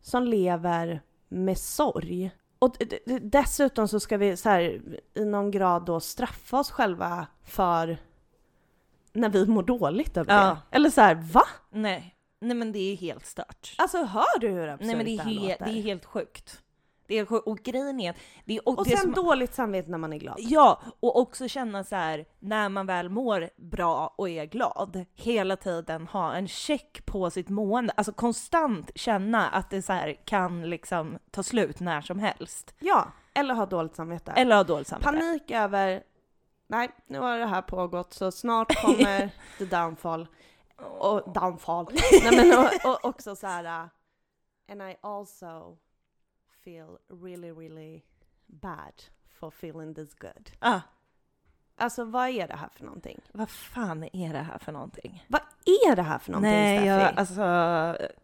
som 0.00 0.24
lever 0.24 1.02
med 1.28 1.58
sorg. 1.58 2.30
Och 2.58 2.76
dessutom 3.22 3.88
så 3.88 4.00
ska 4.00 4.16
vi 4.16 4.36
så 4.36 4.48
här, 4.48 4.80
i 5.14 5.24
någon 5.24 5.50
grad 5.50 5.84
då 5.84 6.00
straffa 6.00 6.58
oss 6.58 6.70
själva 6.70 7.26
för 7.44 7.98
när 9.18 9.28
vi 9.28 9.46
mår 9.46 9.62
dåligt 9.62 10.16
över 10.16 10.34
Ja. 10.34 10.46
det. 10.70 10.76
Eller 10.76 10.90
så 10.90 11.00
här, 11.00 11.14
va? 11.14 11.42
Nej. 11.70 12.14
Nej, 12.40 12.56
men 12.56 12.72
det 12.72 12.78
är 12.92 12.96
helt 12.96 13.26
stört. 13.26 13.74
Alltså 13.78 14.04
hör 14.04 14.38
du 14.40 14.48
hur 14.48 14.68
absurt 14.68 14.86
Nej, 14.86 14.96
men 14.96 15.06
det 15.06 15.14
är, 15.16 15.18
här 15.18 15.30
he- 15.32 15.56
det 15.64 15.70
är 15.78 15.82
helt 15.82 16.04
sjukt. 16.04 16.62
Det 17.06 17.14
är 17.18 17.24
sjukt. 17.26 17.46
Och 17.46 17.58
grejen 17.58 18.00
är 18.00 18.14
det 18.44 18.56
är 18.56 18.68
och 18.68 18.78
Och 18.78 18.84
det 18.84 18.90
sen 18.90 19.14
som, 19.14 19.24
dåligt 19.24 19.54
samvete 19.54 19.90
när 19.90 19.98
man 19.98 20.12
är 20.12 20.18
glad. 20.18 20.36
Ja, 20.38 20.80
och 21.00 21.18
också 21.18 21.48
känna 21.48 21.84
så 21.84 21.96
här 21.96 22.24
när 22.38 22.68
man 22.68 22.86
väl 22.86 23.08
mår 23.08 23.50
bra 23.56 24.14
och 24.18 24.28
är 24.28 24.44
glad, 24.44 25.04
hela 25.14 25.56
tiden 25.56 26.06
ha 26.06 26.32
en 26.34 26.48
check 26.48 27.06
på 27.06 27.30
sitt 27.30 27.48
mående, 27.48 27.92
alltså 27.96 28.12
konstant 28.12 28.90
känna 28.94 29.48
att 29.48 29.70
det 29.70 29.82
så 29.82 29.92
här 29.92 30.16
kan 30.24 30.70
liksom 30.70 31.18
ta 31.30 31.42
slut 31.42 31.80
när 31.80 32.00
som 32.00 32.18
helst. 32.18 32.74
Ja, 32.78 33.08
eller 33.34 33.54
ha 33.54 33.66
dåligt 33.66 33.96
samvete. 33.96 34.32
Eller 34.36 34.56
ha 34.56 34.64
dåligt 34.64 34.86
samvete. 34.88 35.10
Panik 35.12 35.50
över, 35.50 36.02
nej 36.68 36.88
nu 37.06 37.18
har 37.18 37.38
det 37.38 37.46
här 37.46 37.62
pågått 37.62 38.12
så 38.14 38.30
snart 38.32 38.76
kommer 38.82 39.30
the 39.58 39.64
downfall. 39.64 40.26
Och 40.76 41.32
downfall. 41.32 41.88
nej 42.22 42.36
men 42.36 42.58
och, 42.58 42.90
och 42.92 43.04
också 43.04 43.36
så 43.36 43.46
här. 43.46 43.64
uh, 43.64 43.88
and 44.68 44.82
I 44.82 44.96
also 45.00 45.76
feel 46.64 46.98
really 47.22 47.50
really 47.52 48.02
bad 48.46 49.02
for 49.40 49.48
feeling 49.48 49.94
this 49.94 50.14
good. 50.14 50.50
Ah, 50.58 50.80
Alltså 51.80 52.04
vad 52.04 52.28
är 52.28 52.48
det 52.48 52.56
här 52.56 52.68
för 52.76 52.84
någonting? 52.84 53.20
vad 53.32 53.50
fan 53.50 54.04
är 54.12 54.32
det 54.32 54.38
här 54.38 54.58
för 54.58 54.72
någonting? 54.72 55.24
Vad 55.28 55.40
är 55.64 55.96
det 55.96 56.02
här 56.02 56.18
för 56.18 56.32
någonting 56.32 56.50
Nej, 56.50 56.76
Steffi? 56.78 56.88
jag, 56.88 57.18
alltså, 57.18 57.42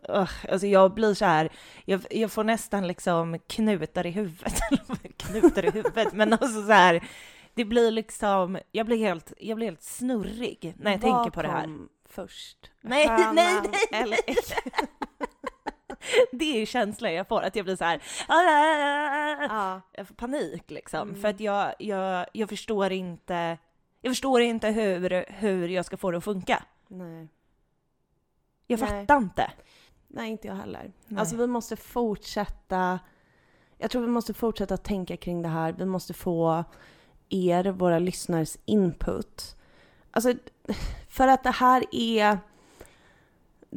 ugh, 0.08 0.52
alltså 0.52 0.66
jag 0.66 0.94
blir 0.94 1.14
så 1.14 1.24
här, 1.24 1.48
jag, 1.84 2.06
jag 2.10 2.32
får 2.32 2.44
nästan 2.44 2.86
liksom 2.86 3.38
knutar 3.46 4.06
i 4.06 4.10
huvudet, 4.10 4.54
knutar 5.16 5.64
i 5.64 5.70
huvudet, 5.70 6.12
men 6.12 6.32
alltså 6.32 6.62
så 6.66 6.72
här, 6.72 7.04
det 7.54 7.64
blir 7.64 7.90
liksom, 7.90 8.58
jag 8.72 8.86
blir 8.86 8.96
helt, 8.96 9.32
jag 9.38 9.56
blir 9.56 9.66
helt 9.66 9.82
snurrig 9.82 10.74
när 10.78 10.90
jag 10.90 10.98
Vad 10.98 11.12
tänker 11.24 11.30
på 11.30 11.42
det 11.42 11.48
här. 11.48 11.62
kom 11.64 11.88
först? 12.08 12.70
Nej, 12.80 13.08
Hönan 13.08 13.34
nej, 13.34 13.60
nej, 13.92 14.02
eller? 14.02 14.18
Det 16.32 16.62
är 16.62 16.66
känslan 16.66 17.14
jag 17.14 17.28
får, 17.28 17.42
att 17.42 17.56
jag 17.56 17.64
blir 17.64 17.76
så 17.76 17.84
här, 17.84 18.02
"Ah!" 18.28 19.44
ja. 19.48 19.80
jag 19.92 20.08
får 20.08 20.14
panik 20.14 20.70
liksom, 20.70 21.08
Mm. 21.08 21.20
för 21.20 21.28
att 21.28 21.40
jag, 21.40 21.74
jag, 21.78 22.26
jag 22.32 22.48
förstår 22.48 22.92
inte, 22.92 23.58
jag 24.00 24.10
förstår 24.10 24.40
inte 24.40 24.68
hur, 24.68 25.24
hur 25.28 25.68
jag 25.68 25.84
ska 25.84 25.96
få 25.96 26.10
det 26.10 26.18
att 26.18 26.24
funka. 26.24 26.62
Nej. 26.88 27.28
Jag 28.66 28.80
Nej. 28.80 28.88
fattar 28.88 29.16
inte. 29.16 29.50
Nej, 30.08 30.30
inte 30.30 30.48
jag 30.48 30.54
heller. 30.54 30.92
Nej. 31.06 31.20
Alltså 31.20 31.36
vi 31.36 31.46
måste 31.46 31.76
fortsätta. 31.76 32.98
Jag 33.78 33.90
tror 33.90 34.02
vi 34.02 34.08
måste 34.08 34.34
fortsätta 34.34 34.76
tänka 34.76 35.16
kring 35.16 35.42
det 35.42 35.48
här. 35.48 35.72
Vi 35.72 35.84
måste 35.84 36.14
få 36.14 36.64
er, 37.34 37.64
våra 37.64 37.98
lyssnares 37.98 38.58
input. 38.64 39.56
Alltså, 40.10 40.32
för 41.08 41.28
att 41.28 41.42
det 41.42 41.50
här 41.50 41.84
är... 41.92 42.38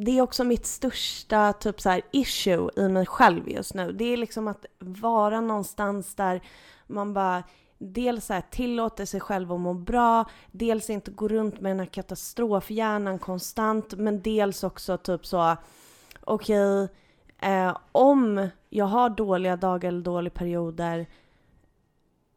Det 0.00 0.18
är 0.18 0.22
också 0.22 0.44
mitt 0.44 0.66
största 0.66 1.52
typ 1.52 1.80
så 1.80 1.90
här, 1.90 2.02
issue 2.12 2.70
i 2.76 2.88
mig 2.88 3.06
själv 3.06 3.48
just 3.48 3.74
nu. 3.74 3.92
Det 3.92 4.04
är 4.04 4.16
liksom 4.16 4.48
att 4.48 4.66
vara 4.78 5.40
någonstans 5.40 6.14
där 6.14 6.40
man 6.86 7.14
bara 7.14 7.42
dels 7.78 8.26
så 8.26 8.32
här, 8.32 8.42
tillåter 8.50 9.04
sig 9.04 9.20
själv 9.20 9.52
att 9.52 9.60
må 9.60 9.74
bra, 9.74 10.24
dels 10.52 10.90
inte 10.90 11.10
gå 11.10 11.28
runt 11.28 11.60
med 11.60 11.70
den 11.70 11.78
här 11.78 11.86
katastrofhjärnan 11.86 13.18
konstant, 13.18 13.94
men 13.94 14.22
dels 14.22 14.64
också 14.64 14.98
typ 14.98 15.26
så 15.26 15.56
okej, 16.20 16.88
eh, 17.38 17.76
om 17.92 18.48
jag 18.70 18.84
har 18.84 19.10
dåliga 19.10 19.56
dagar 19.56 19.88
eller 19.88 20.02
dåliga 20.02 20.30
perioder, 20.30 21.06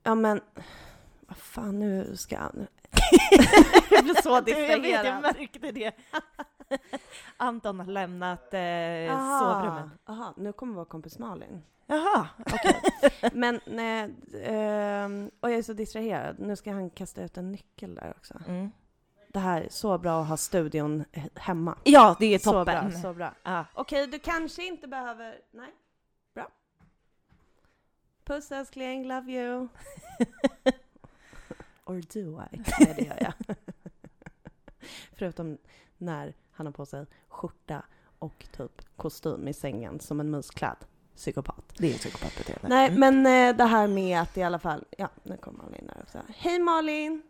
ja 0.03 0.15
men, 0.15 0.41
vad 1.31 1.37
fan 1.37 1.79
nu 1.79 2.15
ska 2.17 2.35
jag... 2.53 2.67
jag 3.91 4.03
blir 4.03 4.21
så 4.21 4.29
Jag 4.35 4.41
vet, 4.41 4.69
jag 4.69 4.81
distraherad. 4.81 5.21
märkte 5.21 5.71
det. 5.71 5.91
Anton 7.37 7.79
har 7.79 7.85
lämnat 7.87 8.53
eh, 8.53 9.15
Aha, 9.15 9.39
sovrummet. 9.39 9.99
aha, 10.05 10.33
nu 10.37 10.53
kommer 10.53 10.73
vår 10.75 10.85
kompis 10.85 11.19
Malin. 11.19 11.63
Jaha, 11.85 12.27
Men, 13.33 13.59
nej, 13.65 14.13
ehm, 14.43 15.31
och 15.39 15.51
jag 15.51 15.57
är 15.57 15.63
så 15.63 15.73
distraherad. 15.73 16.39
Nu 16.39 16.55
ska 16.55 16.71
han 16.73 16.89
kasta 16.89 17.23
ut 17.23 17.37
en 17.37 17.51
nyckel 17.51 17.95
där 17.95 18.13
också. 18.17 18.33
mm. 18.47 18.71
Det 19.27 19.39
här 19.39 19.61
är 19.61 19.69
så 19.69 19.97
bra 19.97 20.21
att 20.21 20.27
ha 20.27 20.37
studion 20.37 21.05
he- 21.11 21.29
hemma. 21.39 21.77
Ja, 21.83 22.15
det 22.19 22.25
är 22.25 22.39
Så 22.39 22.51
toppen. 22.51 22.89
bra, 22.89 22.99
så 23.01 23.13
bra. 23.13 23.33
Ja. 23.43 23.65
Okej, 23.73 24.07
du 24.07 24.19
kanske 24.19 24.63
inte 24.65 24.87
behöver... 24.87 25.35
Nej, 25.51 25.69
bra. 26.35 26.47
Puss 28.23 28.51
älskling, 28.51 29.07
love 29.07 29.31
you. 29.31 29.67
Or 31.91 32.01
do 32.13 32.41
I? 32.51 32.57
Nej, 32.79 32.93
det 32.97 33.01
gör 33.05 33.17
jag. 33.21 33.55
Förutom 35.13 35.57
när 35.97 36.33
han 36.51 36.65
har 36.65 36.73
på 36.73 36.85
sig 36.85 37.05
skjorta 37.29 37.83
och 38.19 38.45
typ 38.57 38.81
kostym 38.97 39.47
i 39.47 39.53
sängen 39.53 39.99
som 39.99 40.19
en 40.19 40.29
musklädd 40.31 40.77
psykopat. 41.15 41.73
Det 41.77 41.93
är 41.93 41.97
psykopatbeteende. 41.97 42.67
Nej, 42.67 42.87
Mm. 42.89 42.99
men 43.21 43.49
eh, 43.49 43.57
det 43.57 43.63
här 43.65 43.87
med 43.87 44.21
att 44.21 44.37
i 44.37 44.43
alla 44.43 44.59
fall... 44.59 44.85
Ja, 44.97 45.09
nu 45.23 45.37
kommer 45.37 45.63
Malin 45.63 45.89
här 45.95 46.01
också. 46.03 46.19
Hej 46.35 46.59
Malin! 46.59 47.21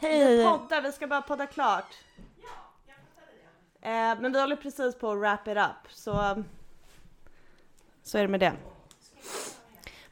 Vi 0.00 0.08
Hej! 0.08 0.44
poddar, 0.44 0.82
vi 0.82 0.92
ska 0.92 1.06
bara 1.06 1.22
podda 1.22 1.46
klart. 1.46 1.94
Eh, 3.80 3.90
men 4.20 4.32
vi 4.32 4.40
håller 4.40 4.56
precis 4.56 4.94
på 4.98 5.10
att 5.10 5.18
wrap 5.18 5.48
it 5.48 5.56
up, 5.56 5.92
så... 5.92 6.44
Så 8.02 8.18
är 8.18 8.22
det 8.22 8.28
med 8.28 8.40
det. 8.40 8.52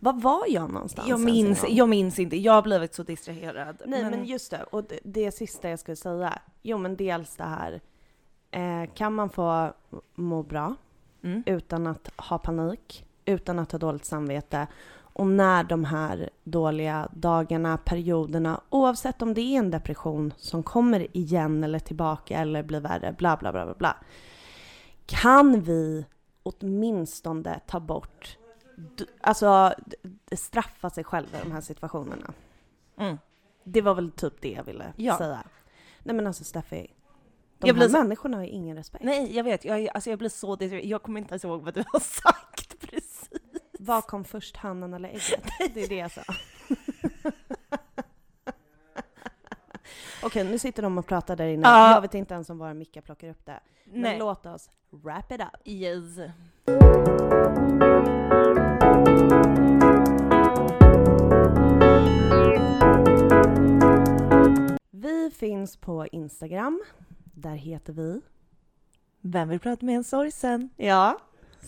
Var 0.04 0.12
var 0.12 0.44
jag 0.48 0.70
någonstans? 0.70 1.08
Jag 1.08 1.20
minns, 1.20 1.64
jag 1.68 1.88
minns 1.88 2.18
inte, 2.18 2.36
jag 2.36 2.52
har 2.52 2.62
blivit 2.62 2.94
så 2.94 3.02
distraherad. 3.02 3.82
Nej 3.86 4.04
men 4.04 4.24
just 4.24 4.50
det, 4.50 4.62
och 4.62 4.84
det, 4.84 4.98
det 5.04 5.32
sista 5.32 5.70
jag 5.70 5.78
skulle 5.78 5.96
säga. 5.96 6.38
Jo 6.62 6.78
men 6.78 6.96
dels 6.96 7.36
det 7.36 7.44
här. 7.44 7.80
Eh, 8.50 8.90
kan 8.94 9.14
man 9.14 9.30
få 9.30 9.72
må 10.14 10.42
bra 10.42 10.74
Mm. 11.24 11.42
utan 11.46 11.86
att 11.86 12.10
ha 12.16 12.38
panik, 12.38 13.06
utan 13.24 13.58
att 13.58 13.72
ha 13.72 13.78
dåligt 13.78 14.04
samvete 14.04 14.66
och 15.14 15.26
när 15.26 15.64
de 15.64 15.84
här 15.84 16.30
dåliga 16.44 17.08
dagarna, 17.12 17.78
perioderna, 17.78 18.60
oavsett 18.70 19.22
om 19.22 19.34
det 19.34 19.40
är 19.40 19.58
en 19.58 19.70
depression 19.70 20.34
som 20.36 20.62
kommer 20.62 21.16
igen 21.16 21.64
eller 21.64 21.78
tillbaka 21.78 22.38
eller 22.38 22.62
blir 22.62 22.80
värre, 22.80 23.14
bla 23.18 23.36
bla 23.36 23.52
bla 23.52 23.64
bla 23.64 23.74
bla. 23.74 23.96
Kan 25.06 25.60
vi 25.60 26.04
åtminstone 26.42 27.60
ta 27.66 27.80
bort, 27.80 28.38
alltså 29.20 29.74
straffa 30.32 30.90
sig 30.90 31.04
själva 31.04 31.38
i 31.38 31.42
de 31.42 31.52
här 31.52 31.60
situationerna? 31.60 32.32
Mm. 32.98 33.18
Det 33.64 33.80
var 33.82 33.94
väl 33.94 34.10
typ 34.12 34.40
det 34.40 34.50
jag 34.50 34.64
ville 34.64 34.92
Ja. 34.96 35.18
säga. 35.18 35.42
Nej 36.02 36.16
men 36.16 36.26
alltså 36.26 36.44
Steffi, 36.44 36.90
de 37.58 37.68
Jag 37.68 37.74
här 37.74 37.88
så- 37.88 37.98
människorna 37.98 38.36
har 38.36 38.44
ju 38.44 38.50
ingen 38.50 38.76
respekt. 38.76 39.04
Nej, 39.04 39.36
jag 39.36 39.44
vet, 39.44 39.64
jag, 39.64 39.88
alltså 39.94 40.10
jag 40.10 40.18
blir 40.18 40.28
så. 40.28 40.56
Jag 40.82 41.02
kommer 41.02 41.20
inte 41.20 41.32
ens 41.32 41.44
ihåg 41.44 41.62
vad 41.62 41.74
du 41.74 41.84
har 41.92 42.00
sagt 42.22 42.80
precis. 42.80 43.30
Vad 43.78 44.04
kom 44.06 44.24
först, 44.24 44.56
hönan 44.56 44.94
eller 44.94 45.08
ägget? 45.08 45.44
Det 45.74 45.82
är 45.84 45.88
det 45.88 45.96
jag 45.96 46.10
sa. 46.10 46.22
Okej, 50.24 50.44
nu 50.44 50.58
sitter 50.58 50.82
de 50.82 50.98
och 50.98 51.06
pratar 51.06 51.36
där 51.36 51.46
inne. 51.46 51.68
Ja. 51.68 51.94
Jag 51.94 52.00
vet 52.00 52.14
inte 52.14 52.34
ens 52.34 52.50
om 52.50 52.58
våra 52.58 52.74
mickar 52.74 53.00
plockar 53.00 53.28
upp 53.30 53.46
det. 53.46 53.60
Men 53.84 54.00
Nej. 54.00 54.18
låt 54.18 54.46
oss 54.46 54.70
wrap 54.90 55.32
it 55.32 55.40
up. 55.40 55.48
Yes. 55.64 56.18
Finns 65.42 65.76
på 65.76 66.06
Instagram. 66.06 66.82
Där 67.34 67.54
heter 67.54 67.92
vi... 67.92 68.20
Vem 69.20 69.48
vill 69.48 69.60
prata 69.60 69.86
med 69.86 69.96
en 69.96 70.04
sorgsen? 70.04 70.70
Ja. 70.76 71.18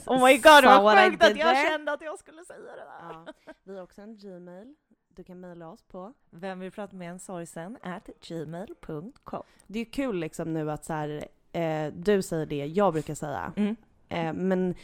Oh 0.07 0.27
my 0.27 0.37
god, 0.37 0.65
vad 0.65 1.05
sjukt 1.05 1.25
att 1.25 1.37
jag 1.37 1.71
kände 1.71 1.93
att 1.93 2.03
jag 2.03 2.19
skulle 2.19 2.45
säga 2.45 2.59
det 2.59 2.67
där. 2.67 3.25
ja. 3.47 3.53
Vi 3.65 3.77
har 3.77 3.83
också 3.83 4.01
en 4.01 4.17
Gmail. 4.17 4.75
Du 5.09 5.25
kan 5.25 5.41
mejla 5.41 5.71
oss 5.71 5.83
på. 5.83 6.13
Vem 6.31 6.61
vill 6.61 6.71
prata 6.71 6.97
med 6.97 7.11
en 7.11 7.19
sorgsen? 7.19 7.79
At 7.83 8.09
gmail.com. 8.29 9.43
Det 9.67 9.79
är 9.79 9.85
kul 9.85 10.17
liksom 10.17 10.53
nu 10.53 10.71
att 10.71 10.85
så 10.85 10.93
här, 10.93 11.29
eh, 11.53 11.93
du 11.93 12.23
säger 12.23 12.47
det 12.47 12.67
jag 12.67 12.93
brukar 12.93 13.15
säga. 13.15 13.53
Mm. 13.57 13.77
Eh, 14.15 14.33
men 14.33 14.75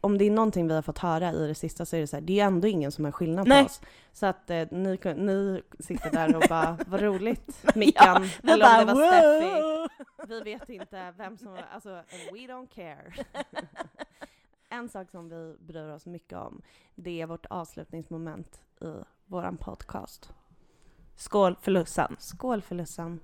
om 0.00 0.18
det 0.18 0.24
är 0.24 0.30
någonting 0.30 0.68
vi 0.68 0.74
har 0.74 0.82
fått 0.82 0.98
höra 0.98 1.32
i 1.32 1.46
det 1.46 1.54
sista 1.54 1.86
så 1.86 1.96
är 1.96 2.00
det 2.00 2.06
så 2.06 2.16
här, 2.16 2.20
det 2.20 2.40
är 2.40 2.44
ändå 2.44 2.68
ingen 2.68 2.92
som 2.92 3.04
har 3.04 3.12
skillnad 3.12 3.48
Nej. 3.48 3.62
på 3.62 3.66
oss. 3.66 3.80
Så 4.12 4.26
att 4.26 4.50
eh, 4.50 4.66
ni, 4.70 4.98
ni 5.16 5.62
sitter 5.78 6.10
där 6.10 6.36
och 6.36 6.42
bara, 6.48 6.78
vad 6.86 7.00
roligt, 7.00 7.64
Mickan, 7.74 8.22
Vi 8.42 8.52
eller 8.52 8.80
om 8.80 8.86
det 8.86 8.94
bara, 8.94 8.94
var 8.94 9.08
Steffi. 9.08 10.34
Vi 10.34 10.40
vet 10.40 10.68
inte 10.68 11.14
vem 11.16 11.38
som, 11.38 11.58
alltså, 11.72 11.90
and 11.90 12.32
we 12.32 12.38
don't 12.38 12.68
care. 12.74 13.12
en 14.68 14.88
sak 14.88 15.10
som 15.10 15.28
vi 15.28 15.56
bryr 15.58 15.88
oss 15.90 16.06
mycket 16.06 16.38
om, 16.38 16.62
det 16.94 17.20
är 17.20 17.26
vårt 17.26 17.46
avslutningsmoment 17.46 18.60
i 18.80 18.94
våran 19.26 19.56
podcast. 19.56 20.32
Skål 21.16 21.56
för 21.60 21.70
Lussan. 21.70 22.16
Skål 22.18 22.62
för 22.62 22.74
Lussan. 22.74 23.20